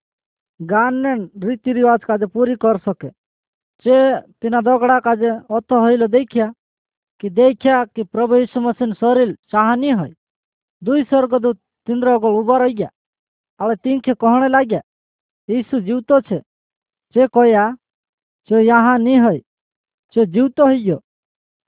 [0.59, 3.09] गान ने रीति रिवाज काज पूरी कर सके।
[3.85, 3.99] चे
[4.41, 6.51] तिना दगड़ा काजे अत हईल देखिया
[7.21, 10.09] कि देखा कि प्रभु यीशु मसीन शरीर सहानी है।
[10.81, 11.57] दुई स्वर्गदूत
[11.87, 12.89] तिंद्र को रही गया।
[13.59, 14.81] आले तीखे कहने लगे
[15.49, 16.39] यीशु जीवत छे।
[17.15, 17.65] चे कया
[18.49, 19.37] चो यहाँ नी है
[20.15, 20.97] चो जीवत हो गो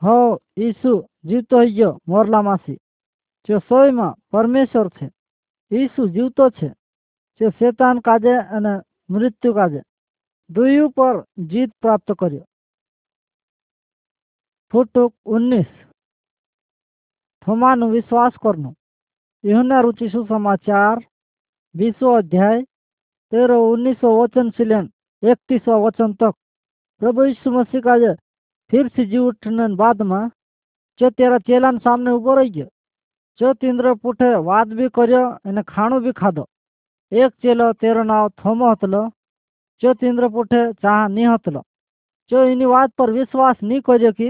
[0.02, 0.92] हो, यीशु
[1.26, 2.76] जीवत हो गो मरला मासी।
[3.50, 5.06] सोई स्वयं परमेश्वर थे
[5.72, 6.70] यीशु जीवत छे।
[7.39, 8.74] चे शैतान काजे अने
[9.12, 9.82] मृत्यु काजे,
[10.50, 12.44] दुई पर जीत प्राप्त करियो।
[14.72, 15.70] ફૂટુક ઉન્નીસ
[17.46, 18.74] થોમાનું વિશ્વાસ કરનું
[19.44, 20.98] યુહના रुचि सुसमाचार
[21.74, 22.62] बीसो अध्याय
[23.33, 24.88] तेरह उन्नीसो वचन से लेन
[25.22, 26.35] इकतीसवा वचन तक
[27.01, 28.12] प्रभु यीशु मसीह का जे
[28.70, 30.29] फिर से जी उठने बाद में
[31.01, 32.66] जो तेरा चेलान सामने उभो रही गयो
[33.40, 36.44] जो तिंद्र पुठे वाद भी કર્યો અને ખાણું બી ખાધો
[37.12, 39.03] એક ચેલો તેરો નાવ થોમો હતલો
[39.83, 41.62] જો तिंद्र पुठे ચાહ નહીં હતલો
[42.31, 44.29] જો એની વાત પર વિશ્વાસ નહીં કર્યો કે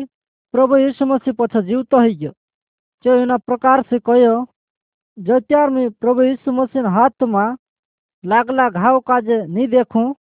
[0.53, 2.33] પ્રભુ યીશુ મસીહ પછી જીવતો થઈ ગયો.
[3.05, 4.39] જો એના પ્રકાર से કહ્યો
[5.17, 7.57] જો ત્યાર મેં પ્રભુ યીશુ મસીહ હાથમાં
[8.23, 10.15] લાગલા ઘાવ કાજે નહીં દેખું,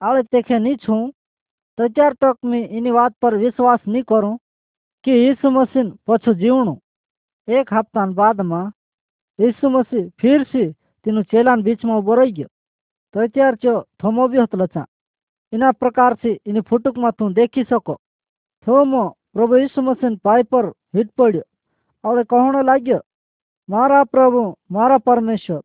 [0.00, 1.12] આળે તેખે નહીં છું,
[1.78, 4.36] તો ત્યાર તક મેં એની વાત પર વિશ્વાસ નહીં કરું
[5.04, 6.78] કે ઈસુ મસીહ પછી જીવણું.
[7.48, 8.72] એક હપ્તા બાદમાં
[9.38, 12.50] ઈસુ મસીહ ફિરસી તેનું ચેલાન બીચમાં ઊભો રહી ગયો.
[13.12, 14.86] તો ત્યાર ચો થોમો બી હતો લચા.
[15.52, 17.94] એના પ્રકારથી એની ફૂટુકમાં તું દેખી શકો.
[18.66, 19.04] થોમો
[19.36, 21.40] प्रभु ईसुमसीन पाई पर हिट पड़ो
[22.04, 22.98] आवड़े कहने लगे
[23.68, 24.40] मारा प्रभु,
[24.72, 25.60] मारा परमेश्वर।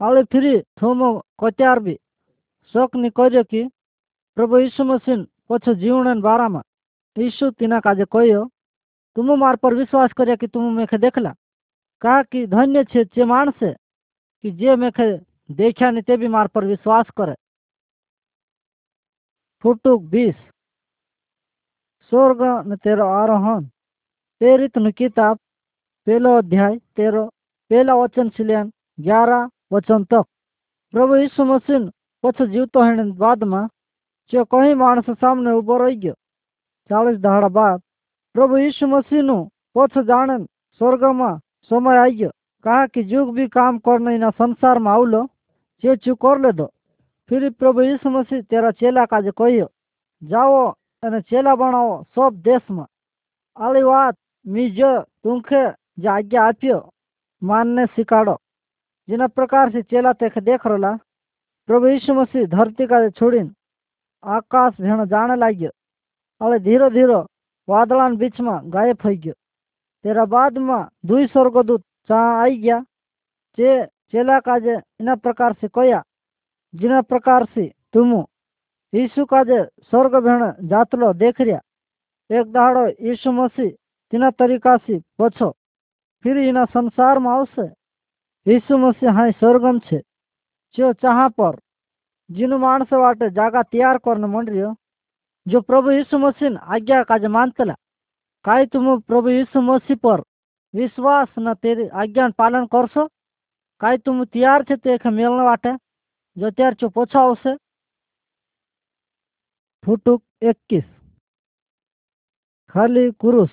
[0.00, 0.44] आवड़े फिर
[0.82, 1.00] थोम
[1.40, 1.94] कचार भी
[2.74, 3.62] शकनी कहो कि
[4.36, 6.60] प्रभु ईसुमसीन पछ जीवन बारा में
[7.16, 8.44] ईसु तिना काजे कहो
[9.16, 11.30] तुम मार पर विश्वास कर कि तुम मेखे देखला?
[12.02, 15.06] कह कि धन्य छे चे मानसे कि जे मेखे
[15.50, 17.34] देखा नहीं ते भी मार पर विश्वास करे
[19.64, 20.34] फुटुक बीस।
[22.03, 23.65] સ્વર્ગ ને તેરો આરોહણ
[24.41, 25.37] પ્રેરિતનું કિતાબ
[26.07, 27.23] પહેલો અધ્યાય તેરો
[27.71, 30.25] પહેલા વચન સિલ્યાન ગ્યારા વચન તક
[30.93, 31.85] પ્રભુ ઈસુ મસીન
[32.23, 33.69] પછી જીવતો હેણ બાદમાં
[34.33, 36.17] જે કઈ માણસ સામને ઉભો રહી ગયો
[36.89, 37.79] ચાલીસ દહાડા બાદ
[38.35, 40.35] પ્રભુ ઈસુ મસીહનું પછી જાણે
[40.81, 45.23] સ્વર્ગમાં સમય આવી ગયો कहा कि जुग भी काम करने ना संसार में आवलो
[45.83, 46.65] जे चू कर ले दो
[47.29, 49.67] फिर प्रभु यीशु मसीह तेरा चेला काज कहियो
[50.21, 50.57] जाओ
[51.04, 52.90] અને ચેલા બનાવો સૌ દેશમાં
[53.56, 54.90] આવી વાત મીજો
[55.22, 55.62] તુંખે
[55.98, 56.82] જે આજ્ઞા આપ્યો
[57.42, 58.34] માનને શીખાડો
[59.08, 60.96] જેના પ્રકારથી ચેલા તે દેખ રહેલા
[61.68, 63.52] પ્રભુ ઈસુ મસીહ ધરતી કાળે છોડીને
[64.24, 65.74] આકાશ ભેણો જાણે લાગ્યો
[66.40, 67.20] હવે ધીરો ધીરો
[67.68, 69.38] વાદળાના બીચમાં ગાયબ થઈ ગયો
[70.04, 72.86] તેના બાદમાં દુઈ સ્વર્ગદૂત ચા આવી ગયા
[73.58, 73.70] જે
[74.10, 76.08] ચેલા કાજે એના પ્રકારથી કયા
[76.74, 78.30] જેના પ્રકારથી તુમું
[78.94, 81.60] यीशु का जे स्वर्ग भेण जातलो देख रहा
[82.30, 83.68] एक दहाड़ो यीशु मसी
[84.12, 85.50] तीना तरीका से पछो,
[86.24, 87.62] फिर इना संसार में आवश्य
[88.46, 89.98] यीशु मसीह हाँ स्वर्गम छे।
[90.76, 91.58] जो चाह पर,
[92.30, 94.74] जिन मानस वाटे जागा तैयार करने मंडरियो,
[95.46, 97.74] जो प्रभु यीशु मसीह आज्ञा का जे मानतला,
[98.44, 100.22] काई तुम प्रभु यीशु मसीह पर
[100.74, 103.06] विश्वास न तेरी आज्ञा पालन करसो
[103.80, 105.76] काई तुम तैयार छे ते मेलन वाटे,
[106.36, 107.56] जो त्यार चो पोछा आवश्य
[109.84, 110.84] फुटुक इक्कीस
[112.70, 113.50] खाली कुरुस,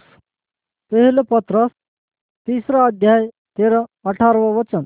[0.92, 1.68] पहले पत्र
[2.48, 4.86] तीसरा अध्याय तेरह अठारह वचन।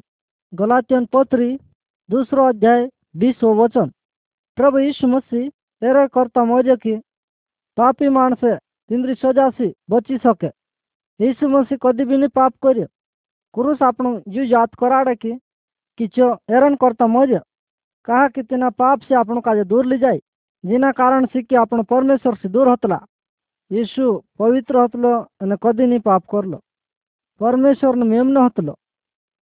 [0.53, 1.49] गलातियन पत्री,
[2.09, 3.91] दूसरा अध्याय, बीसव वचन।
[4.57, 5.49] प्रभु यीशु मसीह,
[5.81, 6.95] तेरे कर्ता मौजे की
[7.77, 8.55] पापी माणसे
[8.89, 10.47] तिंद्री सजा से बची सके।
[11.19, 12.85] यीशु मसीह कदी भी नहीं पाप करे।
[13.53, 15.33] कुरुस अपनो जीव याद कराड़े की,
[15.99, 17.39] कि जो एरन करता मौजे
[18.05, 20.19] कहा कि तेना पाप से अपनों का दूर ले जाए।
[20.65, 23.03] જેના કારણ શીખ્યા પરમેશ્વર પરમેશ્વરથી દૂર હતલા.
[23.71, 26.59] ઈસુ પવિત્ર હતલો અને કદી નહીં પાપ કરલો.
[27.39, 28.73] પરમેશ્વરનો મેમનો હતલો.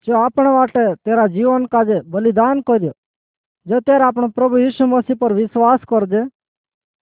[0.08, 2.92] જો આપણા માટે તેરા જીવન કાજે બલિદાન કરજો
[3.66, 6.22] જો ત્યારે આપણે પ્રભુ ઈસુ મસીહ પર વિશ્વાસ કરજે,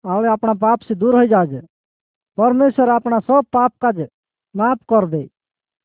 [0.05, 1.61] હવે આપણા પાપથી દૂર થઈ જાજે.
[2.37, 4.07] પરમેશ્વર આપણા સૌ પાપ કાજે
[4.55, 5.23] માફ કર દે.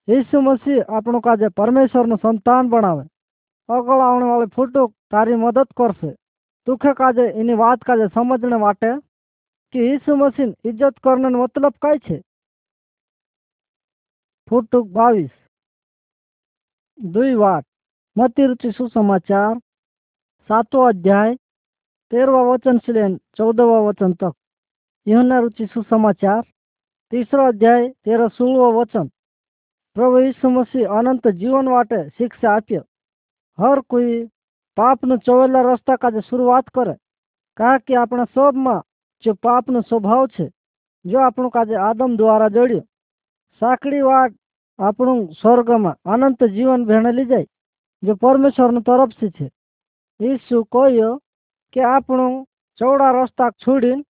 [0.08, 3.04] ઈસુ મસીહ આપણું કાજે પરમેશ્વરનું સંતાન બનાવે.
[3.68, 6.12] અગળ આવવાવાળી ફૂટુક તારી મદદ કરશે.
[6.67, 8.89] તુખે કાજે એની વાત કાજે સમજને માટે
[9.73, 12.17] કે यीशु मसीह इज्जत करने मतलब काय છે
[14.47, 15.33] ફોટુક બાવીસ
[16.99, 17.65] दुई વાત
[18.15, 19.53] મતી रुचि सुसमाचार
[20.49, 21.35] सातवा अध्याय
[22.11, 24.33] तेरवा वचन से लेन चौदहवा वचन तक
[25.07, 26.41] यूहन्ना रुचि सुसमाचार
[27.11, 29.05] तीसरा अध्याय तेरह सोलवा वचन
[29.95, 32.83] प्रभु यीशु मसीह अनंत जीवन वाटे शिक्षा આપ્યો
[33.57, 34.17] હર કોઈ
[34.76, 36.94] પાપનું ચોવેલા રસ્તા કાજે શરૂઆત કરે.
[37.58, 38.86] કારણ કે આપણા સૌમાં
[39.24, 40.46] જે પાપનો સ્વભાવ છે,
[41.04, 42.84] જો આપણું કાજે આદમ દ્વારા જોડ્યો,
[43.62, 44.34] સાંકડી વાટ
[44.78, 47.52] આપણું સ્વર્ગમાં અનંત જીવન ભેણેલી જાય,
[48.02, 49.46] જે પરમેશ્વરનું તરફથી છે.
[50.20, 51.12] ઈસુ કહ્યો
[51.72, 52.34] કે આપણું
[52.80, 54.06] ચૌડા રસ્તા છોડીને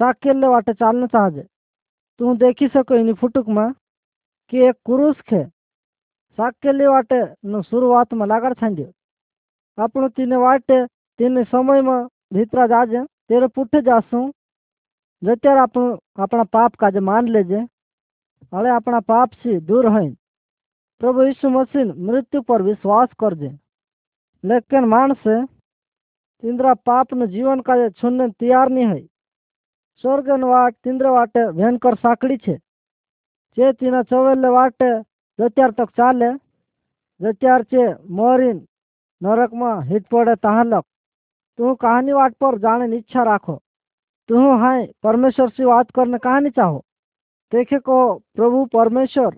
[0.00, 1.44] સાકેલે વાટે ચાલને ચાહજે.
[2.20, 3.76] તું દેખી શકો એની ફૂટુકમાં
[4.52, 5.40] કે એક કુરુસ છે
[6.38, 8.95] સાકેલી વાટેનું શરૂઆતમાં લાગર છાંડ્યો
[9.78, 10.72] अपनों तीन वाट
[11.18, 12.94] तीन समय में भीतरा जाज
[13.28, 14.20] तेरे पुठे जासू
[15.22, 17.60] जत्यार अपन अपना पाप काज मान लेजे
[18.52, 20.08] अरे अपना पाप से दूर है
[21.00, 23.48] प्रभु यीशु मसीह मृत्यु पर विश्वास कर जे
[24.44, 29.00] लेकिन मान से तिंद्रा पाप न जीवन का छुनने तैयार नहीं है
[30.04, 32.56] स्वर्गन वाट तिंद्र वाटे भयंकर साकड़ी छे
[33.56, 34.90] चे तीन चौवेल वाटे
[35.38, 36.32] जत्यार तक चाले
[37.20, 37.86] जत्यार चे
[38.16, 38.58] मोरिन
[39.21, 40.85] નરકમાં હિટ પડે તહાલક
[41.59, 43.55] તું કહાની વાટ પર જાણે ઈચ્છા રાખો
[44.29, 46.79] તું હાય પરમેશ્વર से વાત करने कहानी चाहो
[47.51, 47.97] देखे को
[48.33, 49.31] प्रभु परमेश्वर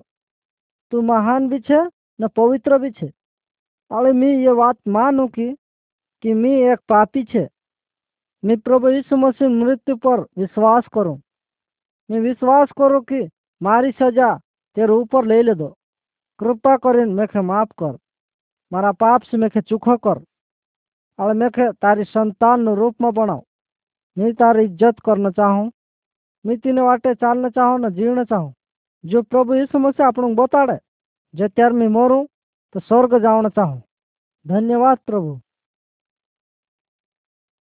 [0.91, 1.81] तू महान भी छे
[2.19, 3.07] न पवित्र भी छे
[3.91, 5.47] अरे मी ये बात मानू की
[6.23, 7.45] कि मी एक पापी छे
[8.43, 11.17] मैं प्रभु यीशु मसीह मृत्यु पर विश्वास करूं
[12.09, 13.21] मैं विश्वास करूं कि
[13.61, 14.29] મારી સજા
[14.77, 15.69] તેરે ઉપર લઈ લીધો
[16.39, 17.93] કૃપા કરીને મેખે માફ કર
[18.71, 20.17] મારા પાપ से મેખે ચૂખો કર
[21.19, 23.41] હવે મેખે તારી સંતાનનું રૂપમાં બનાવ
[24.17, 25.65] मैं तारी इज्जत करना चाहूँ
[26.45, 28.53] मैं तीने वाटे चालना चाहूँ न जीवना चाहूँ
[29.03, 30.77] जो प्रभु यीशु मसीह આપણું બતાડે
[31.33, 32.29] જે ત્યાર મેં મરું
[32.75, 33.81] તો સ્વર્ગ જવાના ચાહું
[34.45, 35.33] ધન્યવાદ પ્રભુ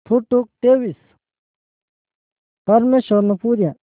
[0.07, 1.01] ફૂટુક ત્રેવીસ
[2.69, 3.79] પરમેશ્વરનું પૂર્યા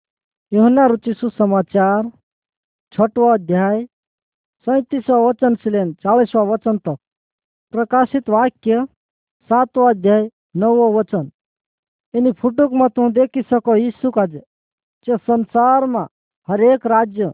[0.52, 2.04] યુહના રુચિ સુસમાચાર
[2.93, 3.84] छठवा अध्याय
[4.67, 6.98] सैंतीसवा वचन से लेन चालीसवा वचन तक
[7.72, 8.78] પ્રકાશિત વાક્ય
[9.50, 11.26] સાતવો અધ્યાય નવો વચન.
[12.14, 14.42] એની ફૂટુકમાં તું દેખી શકો ઈસુ કાજે,
[15.06, 16.09] જે સંસારમાં
[16.48, 17.30] હરેક રાજ્ય,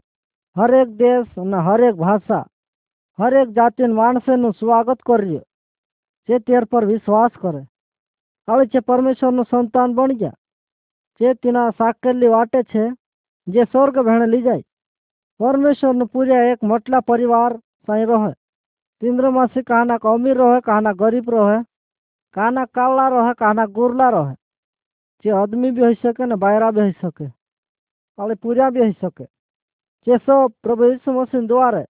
[0.55, 2.45] હરેક દેશ અને હરેક ભાષા,
[3.19, 5.43] હરેક જાતિના માણસેનું સ્વાગત કર્યું,
[6.29, 7.61] જે તેર પર વિશ્વાસ કરે.
[8.47, 10.39] હવે છે પરમેશ્વરનું સંતાન બની ગયા,
[11.19, 12.83] જે તેના સાકેલી વાટે છે,
[13.47, 14.67] જે સ્વર્ગ ભેણે લઈ જાય.
[15.39, 18.31] પરમેશ્વરનું પૂજા એક મોટલા પરિવાર સાંઈ રહે.
[19.01, 21.63] तीनरो मछली कहना का अमीर रहे, कहना गरीब रहे,
[22.33, 24.35] कहना काला रहे, कहना गुरला रहे।
[25.23, 27.27] चे आदमी भी हो सके ना, बायरा भी हो सके
[28.23, 29.25] और पूजा भी हो सके।
[30.05, 31.85] चे सब प्रभु यीशु मसीह द्वारे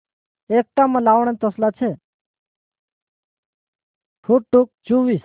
[0.58, 1.96] एकटा में लावण तसला छे।
[4.24, 5.22] फुटुक चौबीस।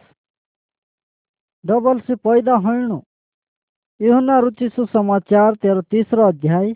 [1.66, 3.03] डबल से पैदा होइणु।
[4.03, 6.73] यूहना रुचि सुसमाचार तेरह तीसरा अध्याय।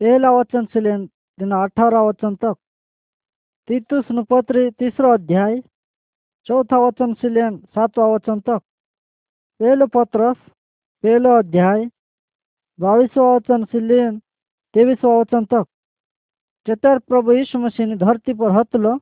[0.00, 1.06] पहला वचन से लेन,
[1.38, 2.54] दिन अठारह वचन तक।
[3.68, 5.60] तीतुस पत्र तीसरा अध्याय,
[6.46, 8.60] चौथा वचन से लेन सातवां वचन तक।
[9.60, 10.36] पहले पत्रस
[11.04, 11.84] पहला अध्याय
[12.78, 14.18] बाईसवा वचन से लेन
[14.74, 15.66] तेईसवा वचन तक।
[16.66, 18.96] जतर प्रभु यीशु मसीह धरती पर हतलो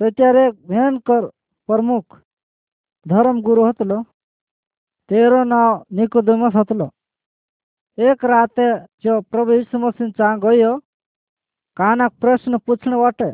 [0.00, 1.22] तो ત્યારે ભયંકર
[1.68, 2.14] પ્રમુખ
[3.06, 3.98] ધર્મગુરુ હતલો
[5.10, 6.86] તેરો નામ નિકોદેમસ હતલો
[7.98, 8.66] એક રાતે
[9.04, 10.74] જો પ્રભુ ઈસુ મસીહ ચા ગયો
[11.76, 13.28] કાનક પ્રશ્ન પૂછણ વાટે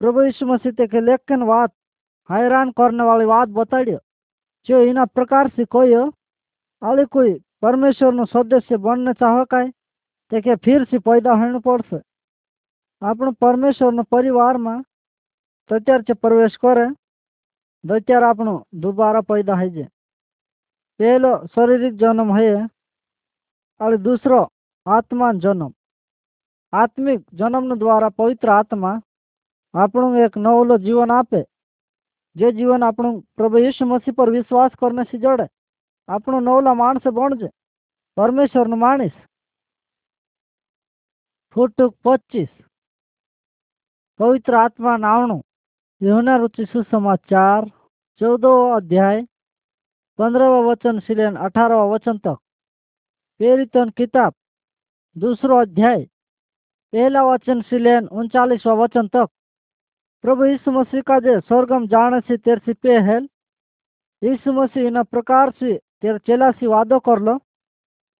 [0.00, 1.72] પ્રભુ ઈસુ મસીહ તે કે લેખન વાત
[2.30, 3.98] हैरान करने वाली बात बताड़ियो
[4.68, 6.02] जो इना प्रकार से कोयो
[6.82, 9.68] आले कोई परमेश्वर नो सदस्य बनने चाहो काय
[10.32, 12.00] ते के फिर से पैदा होने पड़से
[13.02, 14.74] આપણું પરમેશ્વરનો પરિવારમાં
[15.70, 16.86] તત્યાર છે પ્રવેશ કરે
[17.84, 19.90] દત્યાર આપણું દુબારા पैदा થઈ જાય
[21.00, 22.48] પહેલો શારીરિક જન્મ હે
[23.80, 24.42] અને દૂસરો
[24.86, 25.72] આત્મા જન્મ
[26.72, 28.96] આત્મિક જન્મ દ્વારા પવિત્ર આત્મા
[29.76, 31.42] આપણું એક નવલો જીવન આપે
[32.36, 35.46] જે જીવન આપણું પ્રભુ યીશુ મસીહ પર વિશ્વાસ કરનેથી જોડે
[36.08, 37.48] આપણું નવલા માણસ બનજે
[38.16, 39.16] પરમેશ્વરનું માણીસ
[41.56, 42.52] ફૂટુક પચીસ
[44.20, 45.38] पवित्र आत्मा नावणु
[46.00, 47.64] यहुना रुचि सुसमाचार
[48.20, 49.20] चौदह अध्याय
[50.18, 52.38] पंद्रहवा वचन से लेन अठारहवा वचन तक
[53.40, 54.32] पेरितन किताब
[55.16, 56.04] दूसरो अध्याय
[56.92, 59.28] पहला वचन से लेन उनचालीसवा वचन तक
[60.27, 63.27] प्रभु यीशु मसीह का जो स्वर्गम जाने से तेर से पे हेल।
[64.21, 67.35] यीशु मसीह इन प्रकार से तेरे चेला से वादो कर लो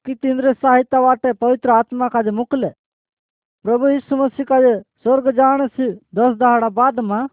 [0.05, 2.69] कि तिंद्र सहायता वाटे पवित्र आत्मा का काजे मुकले।
[3.65, 7.27] प्रभु यीशु मसीह का काजे स्वर्ग जाने से दस दहाड़ा बाद में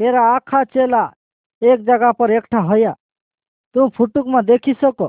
[0.00, 1.02] तेरा आखा चेला
[1.62, 2.94] एक जगह पर एकठा होया।
[3.74, 5.08] तू फुटुक में देखी सको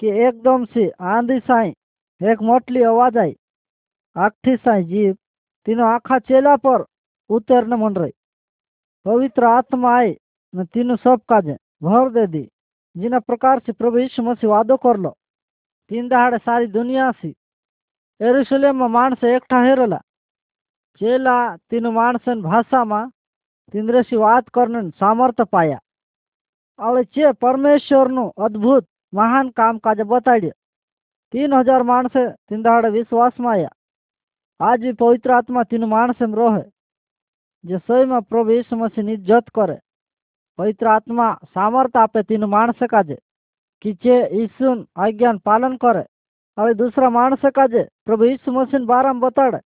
[0.00, 1.70] कि एकदम से आंधी साई
[2.20, 3.36] एक मोटली आवाज़ आई।
[4.16, 5.16] आखी साई जीव,
[5.66, 6.84] तीनों आखा चेला पर
[7.30, 8.12] उतरने मन रही।
[9.06, 10.14] पवित्र आत्मा आए
[10.54, 12.48] न तीनों सब काजे, भर दे दी।
[12.96, 15.10] जिना प्रकार से प्रभु यीशु मसीह वादो कर लो
[15.90, 17.34] तीन दहाड़े सारी दुनिया सी।
[18.20, 19.98] एरूशलेम में मानस एकठा हेरला,
[21.00, 23.08] चेला तीन मानसन भाषा में
[23.74, 25.78] तिंद्रेसी वाद करने सामर्थ्य पाया।
[26.78, 30.50] और चे परमेश्वर नु अद्भुत, महान काम काज बताड़ियो।
[31.34, 33.68] तीन हज़ार मानस तीन दहाड़े विश्वास में आया
[34.60, 36.62] आज भी पवित्र आत्मा तीन मानस में रोहे।
[37.79, 39.77] સહીમાં પ્રભુ ઈસુ મસીહની ઇજ્જત કરે
[40.59, 43.17] પવિત્ર આત્મા સામર્થ્ય આપે तीन માણસે કાજે
[43.81, 46.05] કે જે ઈસુન આજ્ઞાન પાલન કરે
[46.57, 49.59] હવે दूसरा माणस काजे प्रभु यीशु मसीह बाराम बताड़े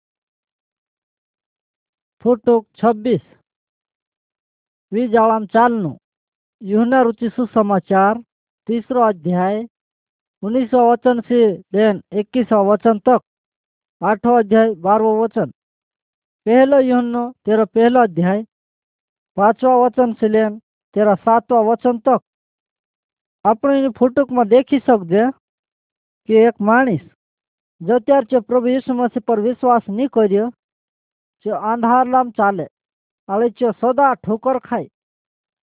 [2.25, 3.25] ફૂટુક છવ્વીસ
[4.91, 5.95] વીજાળામ ચાલનું
[6.62, 8.21] યુહના रुचि सुसमाचार
[8.67, 9.58] तीसरो अध्याय
[10.43, 11.41] उन्नीसवा वचन से
[11.73, 13.21] लेन इक्कीसवा वचन तक
[14.01, 15.51] आठवा अध्याय बारहवा वचन
[16.45, 18.43] पहलो युहनो तेरा पहला अध्याय
[19.38, 20.58] पांचवा वचन से लेन
[20.95, 22.21] तेरा सातवा वचन तक
[23.45, 25.23] આપણે ફૂટુકમાં દેખી શકજે
[26.29, 27.04] કે એક માણસ
[27.81, 30.48] જો ત્યાર પ્રભુ ઈસુ મસીહ પર વિશ્વાસ નહીં કર્યો
[31.46, 32.65] જો અંધારલામ ચાલે
[33.29, 34.89] હવે જો સદા ઠોકર ખાય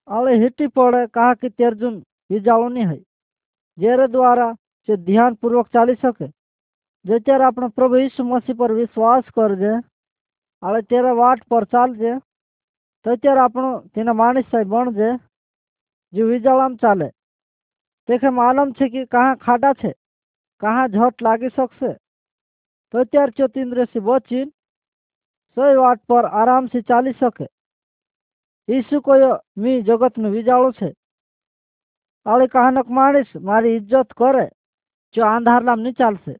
[0.08, 1.98] હવે હીટી પડે કહા કે તેરજુન
[2.30, 3.06] વિજાળો નહીં હોય
[3.78, 4.54] જેરે દ્વારા
[4.88, 6.32] જે ધ્યાનપૂર્વક ચાલી શકે
[7.06, 9.74] જો ત્યારે આપણે પ્રભુ ઈસુ મસીહ પર વિશ્વાસ કરજે
[10.63, 12.13] હવે અત્યારે વાટ પડછાલ છે
[13.05, 15.11] તો અત્યારે આપણો તેના માણસ સાહેબ છે
[16.13, 17.09] જે વીજાળામાં ચાલે
[18.09, 19.91] તેથી માલમ છે કે કાં ખાડા છે
[20.63, 21.93] કાં ઝટ લાગી શકશે
[22.95, 24.53] તો અત્યારે જ્યોતિન્દ્રસિંહ બચીને
[25.57, 27.47] સોય વાટ પર આરામથી ચાલી શકે
[28.69, 30.91] ઈસુ કોઈ મી જગતનું વીજાળો છે
[32.27, 34.45] આળે કહાનક માણસ મારી ઇજ્જત કરે
[35.15, 36.35] જો આંધારલામ નહીં ચાલશે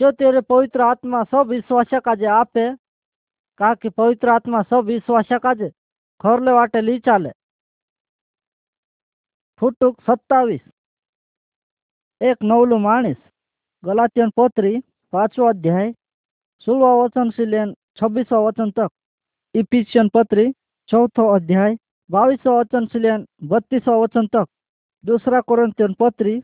[0.00, 2.66] જો તેરે પવિત્ર આત્મા સબ વિશ્વાસા કાજે આપે
[3.58, 5.62] का कि पवित्र आत्मा सब विश्वासाकाच
[6.20, 7.30] खोरले वाटे ली चाले
[9.62, 10.60] फुटुक सत्तावीस
[12.20, 13.14] एक એક નવલું
[13.84, 14.72] गलातियन पोत्री
[15.12, 15.90] પોતરી अध्याय
[16.66, 18.90] सोलवा वचन से लेन છવ્વીસો वचन तक
[19.54, 20.46] ઇફિશિયન પત્રી
[20.88, 21.74] चौथो अध्याय
[22.10, 24.46] बाईसवा वचन शिलेन बत्तीसवा वचन तक
[25.04, 26.34] दूसरा कोरंतियन पत्री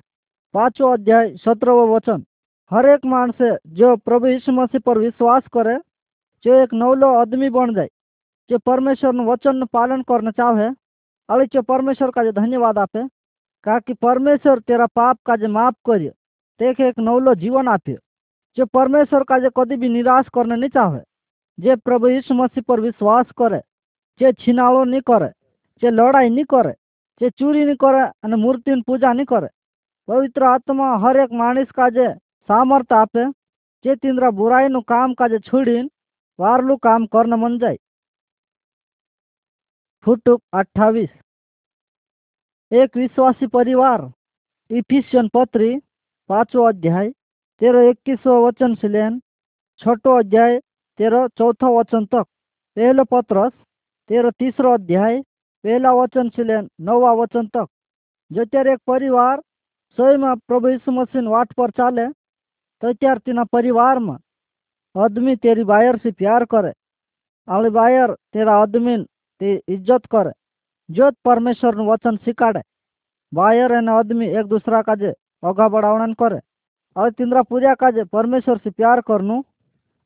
[0.55, 2.23] पांचवा अध्याय सत्रहवा वचन
[2.71, 5.77] हर एक माणसे जो प्रभु यीशु मसीह पर विश्वास करे
[6.46, 7.88] जो एक नवलो आदमी बन जाए
[8.50, 10.68] जो परमेश्वर वचन पालन करना चाहे
[11.30, 13.08] अली जो परमेश्वर का जो धन्यवाद आपे
[13.66, 16.12] कहा कि परमेश्वर तेरा पाप का जो माफ करिए
[16.60, 17.98] देख एक नवलो जीवन आप्यो
[18.58, 21.02] जो परमेश्वर का जो कभी भी निराश करने नहीं चाहे
[21.58, 23.62] जे प्रभु यीशु मसीह पर विश्वास करे
[24.22, 25.30] જે છીનાળો નહીં કરે
[25.82, 26.74] જે લડાઈ નહીં કરે
[27.22, 29.50] જે ચોરી નહીં કરે અને મૂર્તિની પૂજા નહીં કરે
[30.08, 32.08] પવિત્ર આત્મા હરેક માણસ કાજે
[32.50, 33.24] સામર્થ આપે
[33.86, 35.90] જે તીંદ્રા બુરાઈનું કામ કાજે છોડીને
[36.39, 37.77] वारलू काम कर मन जाए
[40.05, 41.11] फुटुक अठ्ठावीस.
[42.73, 44.03] एक विश्वासी परिवार,
[44.71, 45.77] इफिशियन पत्री
[46.31, 47.11] पांचो अध्याय
[47.61, 49.21] तेरह इक्कीस वचन से लेन
[49.81, 50.59] छठो अध्याय
[50.99, 52.25] तेरह चौथा वचन तक.
[52.77, 53.53] पहलो पत्रस
[54.11, 55.21] तेरह तीसरो अध्याय,
[55.65, 57.67] पहला वचन से लेन नौवा वचन तक.
[58.31, 59.41] जत्यार एक परिवार
[59.99, 64.17] स्वयं प्रभु यीशु मसीन वाट पर चाले तो तत्यार तिना परिवार में
[64.95, 66.73] आदमी तेरी बायर से प्यार करे,
[67.49, 68.97] आले बायर तेरा आदमी
[69.41, 70.31] ते इज़्ज़त करे।
[70.89, 72.61] जोत परमेश्वर वचन सिखाड़े,
[73.33, 76.39] बायर एन आदमी एक दूसरा काजे अगा बढ़ावन करे।
[76.97, 79.43] और तिंद्रा पूजा काजे परमेश्वर से प्यार करनु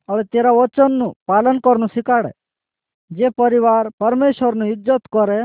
[0.09, 2.31] और तेरा वचन नु पालन करनु सिखाड़े।
[3.11, 5.43] जे परिवार परमेश्वर नु इज़्ज़त करे,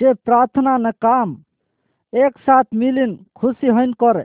[0.00, 1.36] जे प्रार्थना न काम,
[2.12, 4.24] एक साथ मिलिन खुशी हईन करे।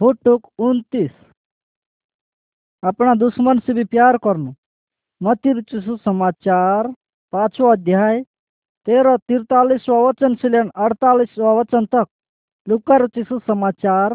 [0.00, 1.12] फुटुक उन्तीस।
[2.86, 4.54] अपना दुश्मन से भी प्यार करना।
[5.20, 6.88] मती सुसमाचार,
[7.32, 8.20] पांचवा अध्याय,
[8.86, 12.06] तेरह तिरतालीसवा वचन से लेन अड़तालीसवा वचन तक।
[12.66, 14.14] लुका रुचि सुसमाचार,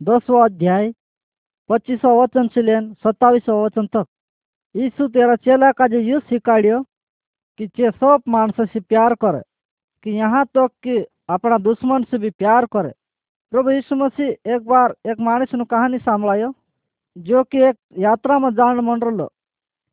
[0.00, 0.92] दसवा अध्याय,
[1.70, 4.06] पच्चीसवा वचन से लेन सत्तावीसवा वचन तक।
[4.74, 6.80] यीशु तेरा चेला का जो यू सिखाड़ियो
[7.58, 9.40] कि चे सब मानस से प्यार करे,
[10.06, 12.92] कि यहाँ तक तो कि अपना दुश्मन से भी प्यार करे।
[13.52, 16.50] प्रभु यीशु मसीह एक बार एक मानस कहानी सांभळायो
[17.16, 19.28] जो कि एक यात्रा में जान मन रो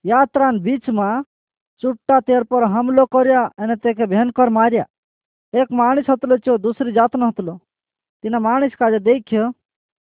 [0.06, 1.22] यात्रा बीच में
[1.84, 4.86] चुट्टा तेर पर हमलो करया अने भयंकर मारिया।
[5.54, 7.56] एक मानिस हतलो चो दूसरी जात न हतलो।
[8.24, 9.52] तिना मानिस का जे देख्य,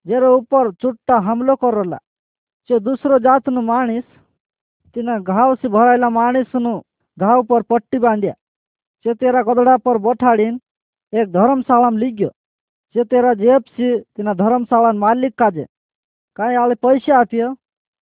[0.06, 1.98] जेरो ऊपर चुट्टा हमलो कर रला
[2.70, 4.04] चो दूसरो जात नु मानिस
[4.96, 6.74] तिना घाव से भरायला मानिस नु
[7.18, 8.34] घाव पर पट्टी बांधिया।
[9.06, 10.60] चो तेरा गदड़ा पर बठाड़ीन
[11.14, 12.30] एक धर्मशाला में लिग्यो।
[12.96, 15.66] चो तेरा जेब से तिना धर्मशाला मालिक काजे।
[16.38, 17.54] कांय आले पैसे आसा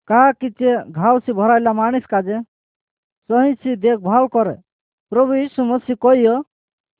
[0.08, 2.40] कहा कि घाव से भरायला माणिस काजे?
[3.30, 4.54] सही सी देखभाल करे।
[5.12, 6.40] प्रभु यीशु मसीह कहियो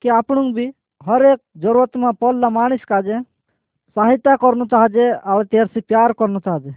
[0.03, 0.65] कि आपणुक भी
[1.01, 3.19] हर एक ज़रूरत में पड़ला मानिस काजे,
[3.97, 6.71] सहायता करनु चाहजे और तेर से प्यार करनु चाहजे।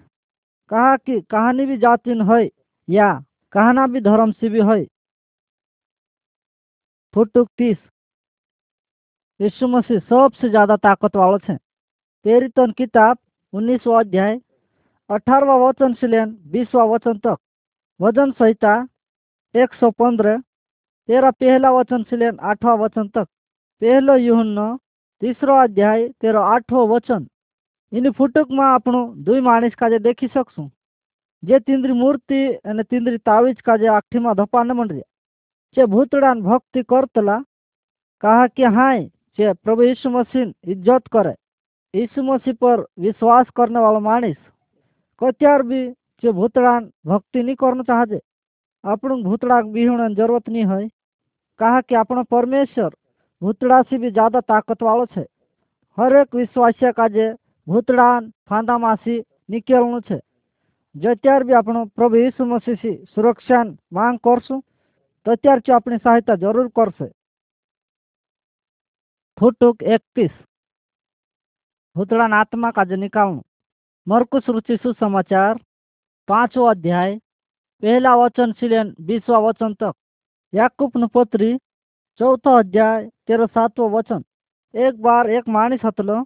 [0.71, 2.43] कहा कि कहानी भी जातिन है
[2.89, 3.13] या
[3.53, 4.85] कहना भी धर्म से भी है?
[7.15, 7.79] फुटुक तीस।
[9.41, 11.57] यीशु मसीह सबसे ज़्यादा ताकत वाले थे
[12.25, 13.17] तेरी तन किताब
[13.54, 14.38] उन्नीसवा अध्याय
[15.10, 17.38] अठारवा वचन से लेन बीसवा वचन तक
[18.00, 18.74] वजन संहिता
[19.56, 20.38] एक सौ पंद्रह
[21.10, 23.28] तेरा पहला वचन से लेन आठवा वचन तक
[23.82, 24.60] पहलो युहन
[25.22, 27.26] तीसरो अध्याय तेरो आठवो वचन
[27.92, 30.70] એની ફૂટકમાં આપણું दुई માણસ કાજે देखी શકશું
[31.44, 35.12] જે તીંદ્રી મૂર્તિ અને તીંદ્રી તાવીજ કાજે આખીમાં ધપા ન મંડ્યા
[35.78, 37.42] જે ભૂતડાન ભક્તિ કરતલા
[38.24, 39.02] कहा कि हाय
[39.40, 41.34] જે પ્રભુ ઈસુ મસીહ ઇજ્જત કરે
[41.95, 44.37] ઈસુ મસીહ પર વિશ્વાસ करने वाला માણસ
[45.19, 45.87] કત્યાર બી
[46.23, 48.21] જે ભૂતડાન ભક્તિ નહીં કરવું ચાહે.
[48.85, 50.89] આપણું ભૂતડા બીહણ જરૂરત નહીં હોય.
[51.59, 52.93] કહા કે આપણો પરમેશ્વર
[53.43, 55.27] ભૂતડાથી બી જ્યાદા તાકત વાળો છે.
[55.99, 57.33] હરેક વિશ્વાસીએ કાજે
[57.67, 60.21] ભૂતડાન ફાંદામાંથી નીકળવું છે.
[60.95, 64.63] જો અત્યારે બી આપણો પ્રભુ ઈસુ મસીહથી સુરક્ષાની માંગ કરશું,
[65.25, 67.13] તો અત્યારથી આપણી સહાયતા જરૂર કરશે.
[69.41, 70.31] ફૂટુક એકત્રીસ.
[71.97, 73.41] भूतड़ानात्मक अजनिकाओं
[74.07, 75.55] मरकुश रुचि सुसमाचार
[76.29, 77.15] पांचवा अध्याय,
[77.83, 79.93] पहला वचन से बीसवा वचन तक।
[80.53, 81.57] याकूब नपोत्री,
[82.21, 84.23] चौथा अध्याय तेरह सातवा वचन।
[84.75, 86.23] एक बार एक मानिस हतलो,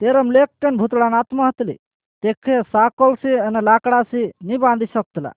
[0.00, 1.76] तेरम भूतड़ा भूतड़ानात्म हतली।
[2.22, 5.32] देखे साकल से अन लाकड़ा से नहीं बांधी सकतला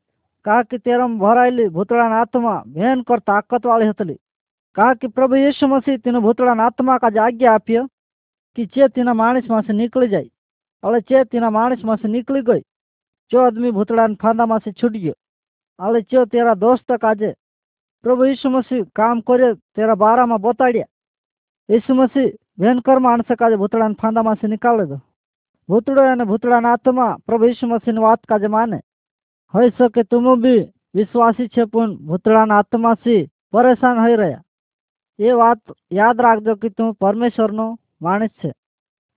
[0.45, 4.18] कहा कि तेरम भराइली भूतड़ानात्मा भयंकर ताकत वाली हतली।
[4.76, 7.88] कहा कि प्रभु यीशु मसीह तीन भूतड़ानात्मा का जाग्ञा आपिया
[8.58, 10.30] કે જે તેના માણસમાંથી નીકળી જાય
[10.84, 12.64] અળે ચે તેના માણસમાંથી નીકળી ગઈ
[13.32, 15.18] ચો આદમી ભૂતડાના ફાંદામાંથી છૂટી ગયો
[15.80, 17.32] અળે ચો તેરા દોસ્ત કાજે
[18.03, 20.93] પ્રભુ ઈસુ મસીહ કામ કરે તેરા બારામાં બતાડ્યા
[21.70, 24.97] ઈસુ મસીહ ભયંકર માણસ કાજે ભૂતડાના ફાંદામાંથી નીકાળે દો
[25.70, 28.80] ભૂતડો અને ભૂતડાના આત્મા પ્રભુ ઈસુ મસીહની વાત કાજે માને
[29.53, 30.62] હોઈ શકે તુમ બી
[30.95, 34.45] વિશ્વાસી છે પણ ભૂતડાના આત્માથી પરેશાન હોઈ રહ્યા
[35.20, 37.68] એ વાત યાદ રાખજો કે તું પરમેશ્વરનો
[38.00, 38.50] માણસ છે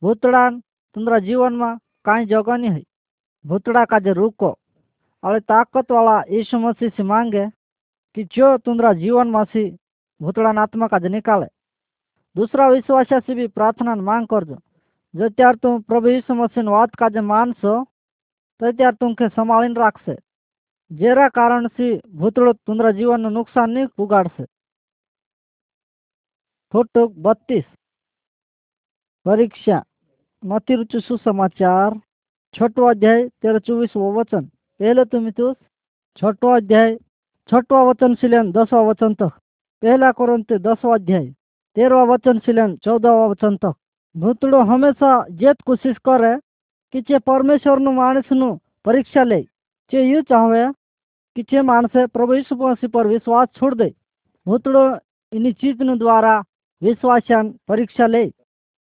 [0.02, 0.62] ભૂતળાન
[0.96, 2.88] તમારા જીવનમાં કાંઈ જગા નહીં હોય
[3.46, 4.50] ભૂતળા કાજે રૂકો
[5.24, 7.46] હવે તાકતવાળા ઈસુ મસીહથી માંગે
[8.18, 9.62] कि जो तुम्हारा जीवन में से
[10.22, 11.46] भूतड़ा आत्मा का निकाले
[12.36, 14.56] दूसरा विश्वास से भी प्रार्थना मांग करजो
[15.14, 17.74] जो त्यार तुम प्रभु यीशु मसीह बात का जो मानसो
[18.62, 20.16] तो त्यार तुमके संभाली राखसे
[20.92, 24.44] जेरा कारण से भूतड़ो तुम्हारा जीवन में नुकसान नहीं उगाड़से
[26.74, 27.66] फोटो बत्तीस
[29.27, 29.79] परीक्षा
[30.43, 31.95] माथेरानचे सुसमाचार
[32.55, 34.45] छठवा अध्याय तेरा चौबीसवा वचन।
[34.81, 35.57] पहले तो मितुस
[36.25, 36.97] अध्याय
[37.49, 39.33] छठवा वचन से लेन दसवा वचन तक।
[39.83, 41.27] पहला कुरंत दसवा अध्याय,
[41.77, 43.75] तेरवा वचन से लेन चौदहवा वचन तक।
[44.15, 46.35] भूतड़ो हमेशा जेत कोशिश करे
[46.95, 48.49] कि चे परमेश्वर नु मानस नु
[48.85, 49.43] परीक्षा ले।
[49.93, 50.65] चे यू चाहवे
[51.37, 53.93] कि चे मानसे प्रभु यीशु मसीह पर विश्वास छोड़ दे।
[54.47, 54.85] भूतड़ो
[55.33, 56.35] इन चीज़ द्वारा
[56.83, 58.25] विश्वासन परीक्षा ले।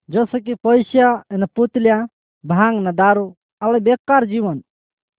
[0.08, 2.06] जसं की पयश्या आनी पोतल्यां,
[2.44, 3.32] भाँग ना दारू
[3.62, 4.58] आवळें बेकार जीवन।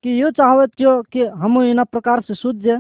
[0.04, 2.78] कि यूँ चाहवत क्यों कि हम इना प्रकार से सूझे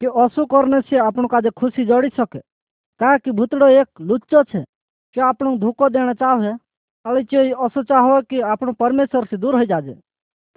[0.00, 2.38] कि ओसो करने से अपनों काजे खुशी जड़ी सके।
[3.00, 4.62] काहे भूतड़ो एक लुच्चो छे
[5.16, 6.52] जो आपनों धोखो देना चाहे
[7.04, 9.94] अले जो ओसो चाहो कि आपनों परमेश्वर से दूर हो जाजे।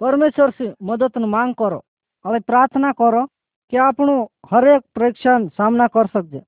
[0.00, 1.80] परमेश्वर से मदद न मांग करो
[2.24, 3.24] अले प्रार्थना करो
[3.72, 4.18] कि आपनों
[4.50, 6.38] हर एक परीक्षण सामना कर सकजे।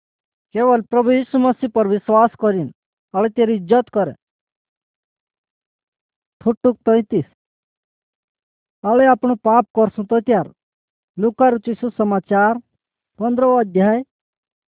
[0.54, 2.70] केवल प्रभु यीशु मसीह पर विश्वास करें
[3.14, 4.14] और तेरी इज़्ज़त करें।
[6.40, 7.26] ଫଟୋକୁ ତୈତିଶ
[8.84, 10.46] କାଳେ ଆପଣ ପାପ କରସୁଁ ତ ଚାର
[11.18, 12.52] ଲୁକାରୁଚି ସୁସମାଚାर
[13.18, 13.98] पंद्रह अध्याय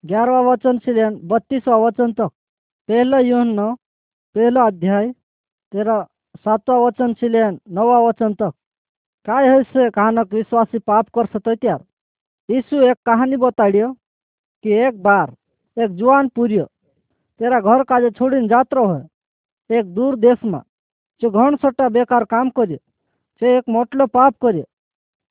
[0.04, 0.92] ग्यारहवा वचन से
[1.30, 2.32] बत्तीसवा वचन तक।
[2.90, 3.66] पहला यूहन्ना,
[4.36, 5.12] पहला अध्याय,
[5.72, 5.98] तेरा
[6.38, 8.54] सातवा वचन से लेन, नवा वचन तक।
[9.26, 11.80] काय है से कहानक विश्वासी पाप कर सकते तो त्यार?
[12.50, 13.92] यीशु एक कहानी बताड़ियो
[14.66, 15.36] कि एक बार
[15.78, 16.66] एक जुआन पुरियो,
[17.40, 19.02] तेरा घर काजे छोड़िन जात्रो है,
[19.70, 20.62] एक दूर देश में।
[21.28, 22.78] ઘણસોટા બેકાર કામ કરે
[23.42, 24.64] જે એક મોટલો પાપ કરે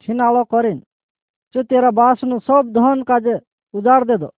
[0.04, 0.82] છીનાળો કરીને
[1.54, 3.34] જો તેરા બાસનું સૌ ધન કાજે
[3.74, 4.28] ઉજાડ દેદો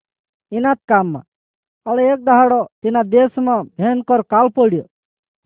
[0.52, 1.26] એના જ કામમાં
[1.86, 4.86] અળે એક દહાડો તેના દેશમાં ભયંકર કાલ પડ્યો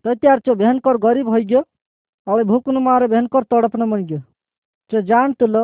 [0.05, 1.63] તો અત્યારે જો ભયંકર ગરીબ હોઈ ગયો
[2.27, 4.23] અળે ભૂખનું મારે ભયંકર તડપને મળી ગયો
[4.91, 5.63] જો જાણતું લો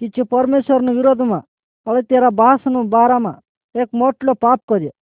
[0.00, 1.48] કે જે પરમેશ્વરના વિરોધમાં
[1.86, 3.42] અળે તેરા બાસનું બારામાં
[3.74, 4.94] એક મોટલો પાપ કર્યો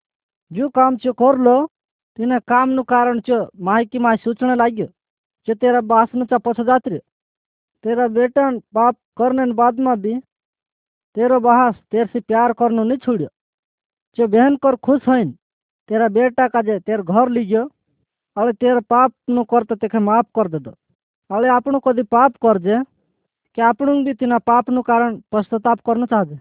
[0.52, 1.58] જો કામ છે કરલો
[2.19, 4.93] તેને કામનું કારણ છો માહિતીમાં સૂચના લાગ્યો
[5.49, 6.99] जो तेरा बास में चपस जात रे
[7.85, 10.13] तेरा बेटा बाप करने बाद में भी
[11.17, 13.29] तेरो बहास तेरे से प्यार करनो नहीं छोड़ियो
[14.19, 15.17] जो बहन कर खुश हो
[15.89, 17.65] तेरा बेटा का जे तेरे घर लीजो
[18.37, 20.75] अरे तेरे पाप नु करते तेखे माफ कर दे दो
[21.31, 22.79] अरे આપણું કદી પાપ કરજે
[23.57, 26.39] કે આપણું બી તેના પાપનું કારણ પશ્ચાતાપ કરવું ચાહજે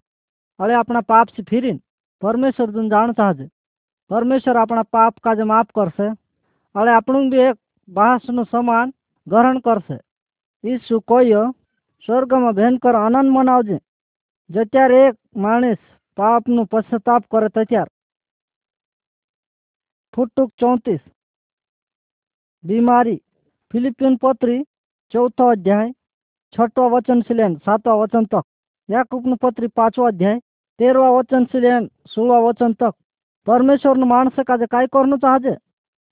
[0.59, 1.83] હવે આપણા પાપથી ફીરીને
[2.21, 3.45] પરમેશ્વર તું જાણ ચાહજે
[4.10, 6.08] પરમેશ્વર આપણા પાપ કાજે માફ કરશે.
[6.74, 7.56] અને આપણું બી એક
[7.88, 8.90] બાસનું સમાન
[9.26, 9.98] ગ્રહણ કરશે.
[10.68, 11.54] ઈસુ કોયો
[12.06, 13.78] સ્વર્ગમાં ભયંકર આનંદ મનાવજે
[14.50, 15.76] જત્યારે એક માણસ
[16.16, 17.94] પાપનું પશ્ચાતાપ કરે ત્યારે.
[20.16, 21.00] ફૂટુક ચોત્રીસ.
[22.64, 23.22] બીમારી.
[23.72, 24.64] ફિલિપિયન પત્રી,
[25.10, 25.92] ચોથો અધ્યાય,
[26.54, 28.44] છઠ્ઠો વચન સિલેન સાતવા વચન તક.
[28.90, 30.40] યાકૂબનું પત્રી પાંચવો અધ્યાય
[30.78, 32.94] તેરવા વચન સિલેન સોળવા વચન તક.
[33.46, 35.46] ಪರಮೇಶ್ವರನ ಮಾಡ್ಸಕ್ಕೆ ಅದು ಕಾಯ್ಕೋರ್ನು ಸಹಜ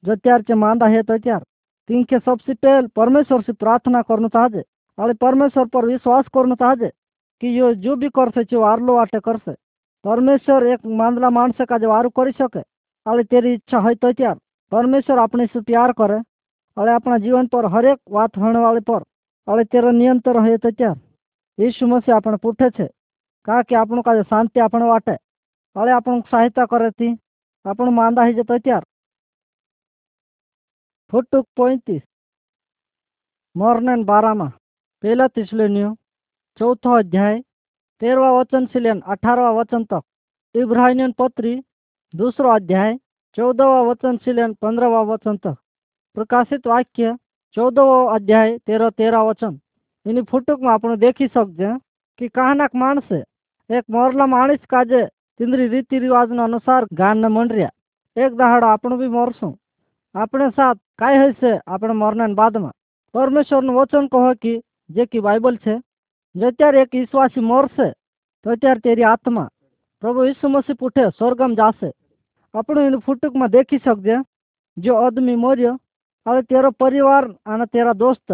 [0.05, 1.43] ಜೊತ್ಯಾರ್ಚೆ ಮಾಂದ ಹೇತೋತ್ಯಾರ
[1.89, 4.63] तिनके सबसे पहले परमेश्वर से प्रार्थना करना चाहजे.
[4.99, 6.89] और परमेश्वर पर विश्वास करना चाहजे
[7.43, 9.53] कि यो जो भी कर चो आरलो आटे कर से
[10.05, 12.63] परमेश्वर एक मांदला मानस का जो वारू कर सके
[13.07, 14.35] और तेरी इच्छा है तो त्यार.
[14.73, 16.19] परमेश्वर अपने से प्यार करे.
[16.77, 19.01] और अपना जीवन पर हर एक बात होने वाले पर.
[19.49, 20.97] और तेरा नियंत्रण है तो त्यार.
[21.59, 22.87] यीशु मसीह अपने पुठे छे.
[23.47, 25.17] का कि अपनों का जो शांति अपने वाटे.
[25.77, 27.09] କାଳେ ଆପଣଙ୍କୁ ସହାୟତା କରନ୍ତି
[27.65, 28.83] ଆପଣ ମାନ୍ଦା ହେଇଛ ତ
[31.13, 32.03] ଫୁଟୁକ पैंतीस
[33.55, 34.49] मॉर्निंग बारह में
[35.03, 35.91] पहला तिसलिनियो।
[36.61, 37.39] चौथा अध्याय।
[38.01, 40.03] तेरहवा वचन से लेन अठारहवा वचन तक।
[40.55, 41.55] इब्राहिम पत्री।
[42.15, 42.97] दूसरा अध्याय।
[43.39, 45.57] चौदहवा वचन से लेन पंद्रहवा वचन तक।
[46.17, 47.15] प्रकाशित वाक्य।
[47.57, 49.59] चौदहवा अध्याय। तेरह तेरह वचन।
[50.07, 51.73] इन फुटुक में आप देखी सकते
[52.19, 53.13] कि कहना मानस
[53.71, 55.05] एक मरला माणस काजे
[55.40, 57.78] તિંદરી રીતિ રિવાજના અનુસાર ગાનને મંડર્યા
[58.18, 59.54] એક દહાડો આપણું બી મોરશું
[60.16, 62.78] આપણે સાથ કાંઈ હશે આપણે મરનાર બાદમાં
[63.16, 64.54] પરમેશ્વરનું વચન કહો કે
[64.90, 65.76] જે કે બાઇબલ છે
[66.36, 67.88] જ્યારે એક વિશ્વાસી મરશે
[68.46, 69.48] તો ત્યારે તેરી આત્મા
[70.04, 71.90] પ્રભુ ઈસુ મસીહ પૂઠે સ્વર્ગમ જાશે
[72.54, 74.18] આપણે એનું ફૂટુકમાં દેખી શકજે
[74.78, 75.76] જો આદમી મર્યો
[76.26, 78.28] હવે તેરો પરિવાર અને તેરા દોસ્ત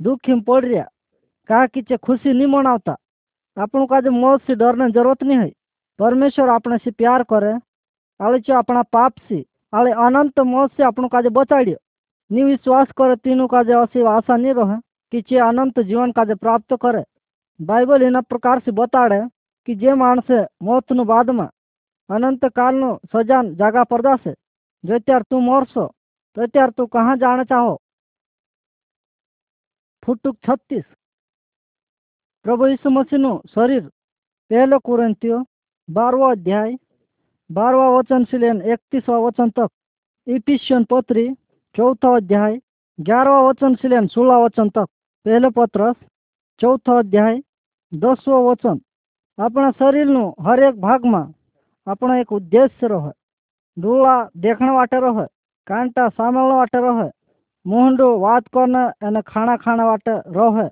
[0.00, 0.92] દુઃખી પડી રહ્યા
[1.48, 2.98] કાકી છે ખુશી નહીં મનાવતા
[3.56, 5.56] આપણું કાજે મોત થી ડરને જરૂરત નહીં હોય
[5.99, 7.53] परमेश्वर अपने से प्यार करे,
[8.19, 9.43] आले चो अपना पाप से,
[9.73, 11.77] आले अनंत मौत से अपन काजे बचा लियो
[12.31, 14.77] नी करे, तीनों काजे असी आशा नहीं रहे
[15.13, 17.03] किसी अनंत जीवन काजे प्राप्त करे।
[17.59, 19.19] बाइबल इन प्रकार से बताड़े
[19.67, 21.47] कि जे मानसे मौत न बाद में
[22.09, 24.33] अनंत काल न सजान जागा प्रदासे
[24.83, 25.85] जो त्यार तू मरसो
[26.37, 27.75] तो त्यार तू कहाँ जाने चाहो?
[30.03, 30.85] फुटुक छत्तीस।
[32.45, 33.81] प्रभु यीशु मसीह शरीर
[34.51, 35.43] पहले कुरंतियों
[35.88, 36.76] બારવો અધ્યાય
[37.50, 39.70] બારવા वचन से लेन इकतीसवा वचन तक
[40.26, 41.24] इफिशियन पत्री
[41.74, 42.54] चौथा अध्याय
[42.98, 44.88] ग्यारहवा वचन से लेन सोलह वचन तक
[45.26, 45.96] पहले पत्रस
[46.60, 47.38] चौथा अध्याय
[47.92, 48.80] दसवो वचन
[49.38, 51.30] આપણા શરીરનું હરેક ભાગમાં
[51.86, 53.12] આપણો એક ઉદ્દેશ્ય રહે
[53.76, 55.24] ડોળા દેખણ વાટે રહે
[55.66, 57.08] કાંટા સાંભળવા વાટે રહે
[57.66, 60.66] મોહંડું વાત કરને અને ખાણા ખાણા વાટે રહે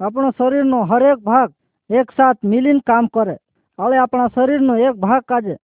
[0.00, 1.50] આપણો શરીરનો હરેક ભાગ
[1.90, 3.36] એક સાથ મિલીને કામ કરે
[3.79, 5.55] હવે આપણા શરીરનો એક ભાગ કાજે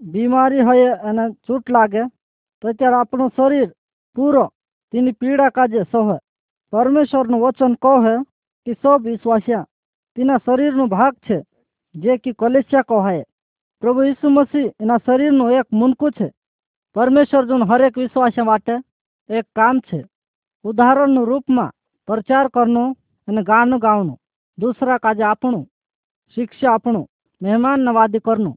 [0.00, 2.02] બીમારી હોય અને ચૂટ લાગે,
[2.62, 3.68] તો ત્યારે આપણું શરીર
[4.16, 4.44] પૂરો,
[4.92, 6.16] તેની પીડા કાજે સહે.
[6.72, 8.14] પરમેશ્વરનું વચન કહે
[8.66, 9.68] કે સૌ વિશ્વાસ્યા,
[10.16, 11.38] તેના શરીરનો ભાગ છે,
[11.94, 13.24] જે કે કલેશિયા કહાય
[13.82, 16.28] પ્રભુ ઈસુ મસીહ એના શરીરનું એક મુનકું છે.
[16.96, 18.74] પરમેશ્વર જૂન હરેક વિશ્વાસ્યા માટે
[19.30, 20.00] એક કામ છે.
[20.64, 21.74] ઉદાહરણનું રૂપમાં
[22.08, 22.96] પ્રચાર કરનું
[23.28, 24.18] અને ગાનું ગાવાનું.
[24.58, 25.64] દૂસરા કાજે આપણું
[26.36, 27.06] શિક્ષા આપણું
[27.40, 28.52] मेहमान नवादी करनु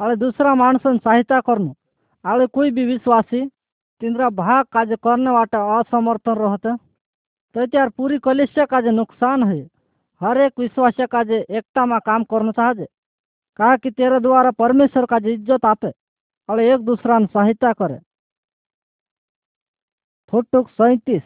[0.00, 1.72] आड़े दूसरा मानसन सहायता करनु
[2.24, 3.44] आड़े कोई भी विश्वासी
[4.00, 6.74] तिंद्रा भाग काज करने वाटे असमर्थन रहते।
[7.54, 9.58] तो यार पूरी कॉलेज से काजे नुकसान है,
[10.20, 12.86] हर एक विश्वास काजे एकता में काम करना चाहिए
[13.58, 15.90] कहा कि तेरे द्वारा परमेश्वर का इज़्ज़त आपे
[16.48, 17.98] और एक दूसरा ने सहायता करे।
[20.32, 21.22] फुटुक सैतीस,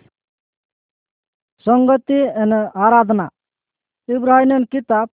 [1.67, 3.29] संगति एन आराधना
[4.09, 5.09] इब्राहिम किताब,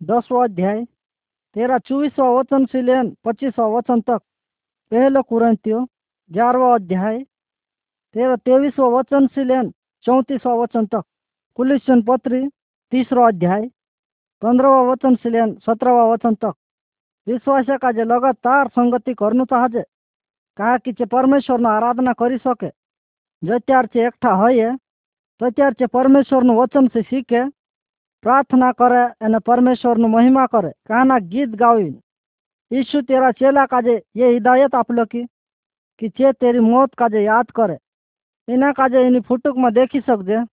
[0.00, 0.84] दसवा अध्याय।
[1.58, 4.20] तेरह चौबीसवा वचन से लेन पच्चीसवा वचन तक।
[4.92, 5.84] पहले कुरंतियों
[6.30, 7.18] ग्यारहवा अध्याय।
[8.14, 9.72] तेरह तेईसवा वचन से लेन
[10.04, 11.02] चौंतीसवा वचन तक।
[11.58, 12.46] कुलिशन पत्री,
[12.92, 13.66] तीसरा अध्याय।
[14.42, 16.54] पंद्रहवा वचन से लेन सत्रहवा वचन तक।
[17.26, 19.82] विश्वास का जे लगातार संगति करनु चाहजे
[20.58, 22.70] कहा कि परमेश्वर आराधना करी सके।
[23.42, 24.76] जत्यार चे एकठा है
[25.40, 27.44] तत्यार चे परमेश्वर वचन से सीखे
[28.24, 31.94] प्रार्थना करे अने परमेश्वर नु महिमा करे। कहना गीत गाविन
[32.70, 35.24] यीशु तेरा चेला काजे ये हिदायत आप लोग की,
[36.00, 37.76] कि चे तेरी मौत काजे याद करे।
[38.48, 40.44] इना काजे इन फुटुक में देखी सकते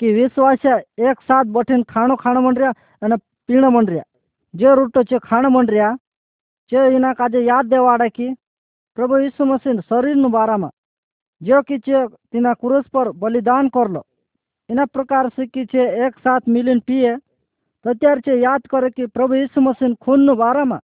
[0.00, 2.72] कि विश्वास एक साथ बठिन खाणो खाण मन रहा
[3.02, 3.16] अने
[3.48, 4.02] पीण मन रहा
[4.54, 5.94] जो रूटो चे खाण मन रहा
[6.72, 8.34] चे इना काजे याद देवाड़े कि,
[8.96, 10.68] प्रभु यीशु मसीह शरीर नु बारा में
[11.42, 14.04] जो कि चे तिना क्रूस पर बलिदान कर लो
[14.69, 17.13] એના પ્રકાર શીખી છે એક સાથ મિલીને પીએ
[17.85, 20.83] તો અત્યારે છે યાદ કરે કે પ્રભુ ઈસુ મસીહ ખૂનનું બારામાં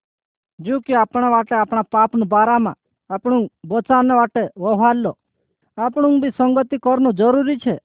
[0.59, 2.79] જો કે આપણા વાટે આપણા પાપનું બારામાં
[3.09, 5.13] આપણું બચાવને વાટે વ્યવહાર લો
[5.77, 7.75] આપણું બી સંગતિ કરવું જરૂરી છે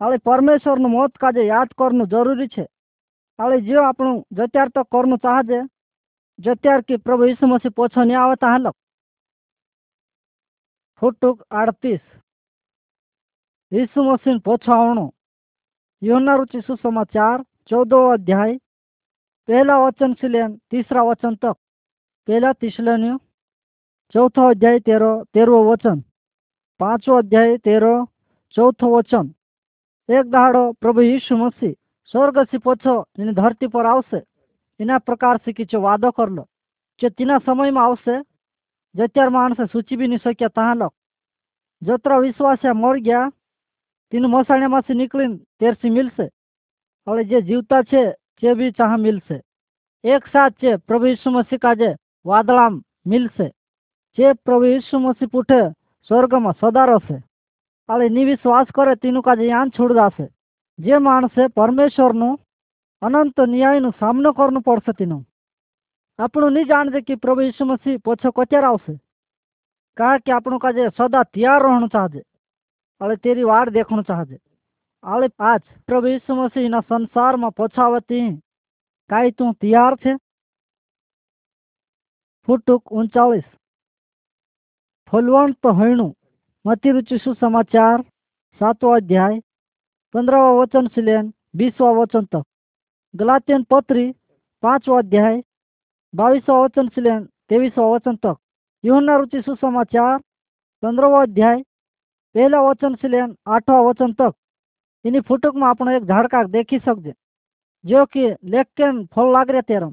[0.00, 2.64] હવે પરમેશ્વરનું મોત કાજે યાદ કરવું જરૂરી છે
[3.38, 5.60] હવે જો આપણું જત્યાર તો કરવું ચાહજે
[6.38, 8.72] જત્યાર કે પ્રભુ ઈસુ મસીહ પોછો નહીં આવતા હાલો
[11.02, 12.04] ફૂટુક આડતીસ
[13.72, 15.10] ઈસુ મસીહ પોછો આવણું
[16.02, 18.56] योना रुचि सुसमाचार चौदह अध्याय
[19.48, 21.56] पहला वचन से लेन तीसरा वचन तक
[22.28, 23.16] पहला तिसलनियो
[24.14, 26.00] चौथा अध्याय तेरो तेरव वचन
[26.80, 27.94] पांचवो अध्याय तेरो
[28.54, 29.32] चौथो वचन
[30.08, 31.74] एक दाड़ो प्रभु यीशु मसीह
[32.14, 34.20] स्वर्ग से पछो એની ધરતી પર આવશે
[34.80, 36.44] એના પ્રકાર થી કે વાદો કરલો
[37.00, 38.14] જે તેના સમયમાં આવશે
[38.94, 40.94] જત્યાર માણસે સૂચી બી નહીં શક્યા ત્યાં લોક
[41.82, 43.32] જતરા વિશ્વાસ્યા મરી ગયા
[44.11, 46.29] તીન મોસાણામાંથી નીકળીને તેરસી મિલશે.
[47.07, 49.41] હવે જે જીવતા છે, તે બી ત્યાં મિલશે.
[50.03, 51.95] એક સાથ છે, પ્રભુ ઈસુ મસીહ કાજે
[52.25, 53.47] વાદળામ મિલશે.
[54.17, 55.69] જે પ્રભુ ઈસુ મસીહ પૂઠે
[56.07, 57.17] સ્વર્ગમાં સદારો છે
[57.89, 60.27] હવે નિવિશ્વાસ કરે, તેનું કાજે યાન છોડદાશે
[60.79, 62.39] જે માણસે પરમેશ્વરનું
[63.01, 65.25] અનંત ન્યાયનો સામનો કરવું પડશે તેનું.
[66.19, 68.93] આપણું નહીં જાણજે કે પ્રભુ ઈસુ મસીહ પોછો કચાર આવશે.
[69.97, 72.21] કારણ કે આપણું કાજે સદા તૈયાર રહેવું ચાહજે.
[73.01, 74.35] अरे तेरी वार देखना चाहते
[75.03, 78.19] अरे आज प्रभु यीशु मसीह ना संसार में पछावती
[79.09, 80.15] काई तू तैयार थे
[82.45, 83.43] फुटुक उनचालीस
[85.11, 86.11] फलवंत तो हणु
[86.67, 88.01] मती रुचि सुसमाचार
[88.61, 89.39] सातवा अध्याय
[90.13, 92.43] पंद्रहवा वचन से लेन बीसवा वचन तक
[93.15, 94.11] गलातियन पत्री
[94.61, 95.41] पांचवा अध्याय
[96.15, 98.15] बाईसवा वचन से लेन तेईसवा वचन
[102.34, 104.32] પહેલા વચન થી લઈને આઠવા વચન તક
[105.04, 107.12] એની ફૂટકમાં આપણે એક ઝાડકા દેખી શકજે
[107.84, 109.90] જો કે લેખ કેમ ફળ લાગરે ત્યારે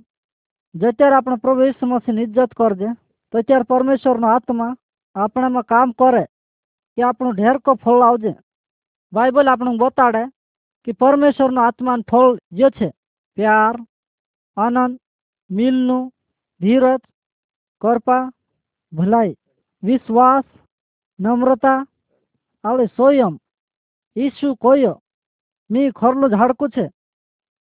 [0.76, 2.90] જત્યારે આપણે પ્રભુ ઈસુ મસીની ઇજ્જત કરજે
[3.34, 4.72] તો ત્યારે પરમેશ્વરનો આત્મા
[5.16, 6.24] આપણામાં કામ કરે
[6.98, 8.34] કે આપણું ઢેરકો ફળ આવજે
[9.14, 10.24] બાઇબલ આપણને બતાડે
[10.88, 12.90] કે પરમેશ્વરનો આત્માનું ફળ જે છે
[13.38, 13.76] પ્યાર
[14.58, 15.00] આનંદ
[15.50, 16.04] મિલનું
[16.62, 17.02] ધીરજ
[17.82, 18.24] કરપા
[18.94, 19.40] ભલાઈ
[19.84, 20.48] વિશ્વાસ
[21.20, 21.80] નમ્રતા
[22.65, 23.35] ಅವಳೆ ಸೋಯಂ
[24.17, 24.95] ಈಶು ಕೊಯ್ಯೋ
[25.71, 26.87] ನೀ ಖರ್ಲು আলে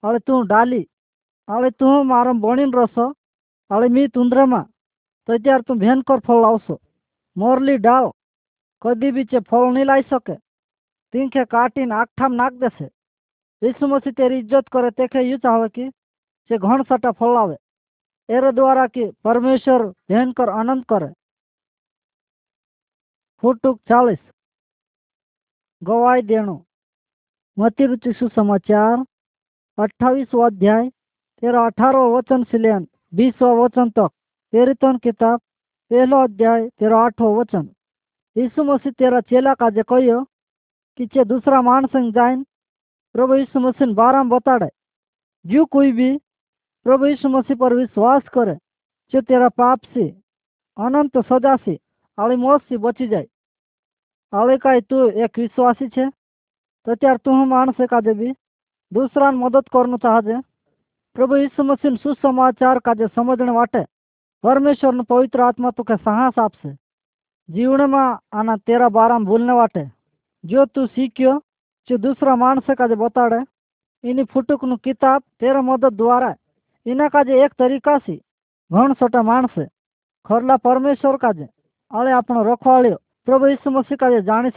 [0.04, 0.20] ಅವಳೆ
[0.52, 0.82] ডালি আলে
[1.48, 1.88] ಅವಳೆ ತೂ
[2.46, 2.98] বণিন রস
[3.72, 4.62] আলে মি ಮೀ ತುಂದ್ರಮಾ
[5.54, 6.68] আর তুমি ভেনকর ফল আউস
[7.36, 8.06] মরলি ডাল
[8.82, 10.36] কদি বিচে ফল নিলাই সকে
[11.14, 12.88] তিনখে কাটিন আকঠাম নাক দেশে
[13.62, 15.86] ইসু মসি তে ইজ্জত করে তেখে ইউ চাহবে কি,
[16.50, 17.58] সে ঘন সাটা ফলাবে
[18.30, 21.10] এর দ্বারা কি পরমেশ্বর ভেনকর আনন্দ করে।
[23.44, 24.22] ফুটুক চালিশ।
[25.84, 26.66] गवाही देणो.
[27.60, 29.04] मती रुचि सुसमाचार
[29.84, 30.90] अट्ठाईसवा अध्याय,
[31.42, 34.08] तेरा अठारह वचन से लेन बीसवा वचन तक
[34.52, 35.40] पेरितन किताब,
[35.90, 37.70] पहलो अध्याय, तेरा आठवा वचन.
[38.38, 40.24] यीशु मसीह तेरा चेला का जे कहियो
[40.98, 42.44] कि चे दूसरा मानस जाइन
[43.14, 44.70] प्रभु यीशु मसीह बाराम बताड़े.
[45.46, 46.18] जो कोई भी
[46.84, 48.56] प्रभु यीशु मसीह पर विश्वास करे,
[49.12, 50.22] जो तेरा पाप से,
[50.78, 51.80] अनंत सजा से
[52.20, 53.26] आली मौत से बची जाए।
[54.34, 56.06] હવે કાંઈ તું એક વિશ્વાસી છે?
[56.88, 58.34] તો ત્યારે તું હું માણસે કાજે બી
[58.92, 60.36] દૂસરાને મદદ કરનું ચાહજે
[61.16, 63.82] પ્રભુ ઈસુ મસીહ સુસમાચાર કાજે સમજણ માટે
[64.44, 66.72] પરમેશ્વરનો પવિત્ર આત્મા તું કે સાહસ આપશે?
[67.50, 69.84] જીવનમાં આના તેરા બારામાં ભૂલને વાટે?
[70.44, 71.38] જો તું શીખ્યો
[71.90, 73.40] જો દૂસરા માણસે કાજે બતાડે?
[74.04, 76.36] એની ફૂટુકનું કિતાબ તેરા મદદ દ્વારા
[76.86, 78.22] એના કાજે એક તરીકા સી
[78.72, 79.64] ઘણ સોટા માણસે.
[80.26, 81.46] ખરલા પરમેશ્વર કાજે
[81.92, 84.50] આળે આપણો રખવાળ્યો प्रभु यीशु मसीह का ये जानी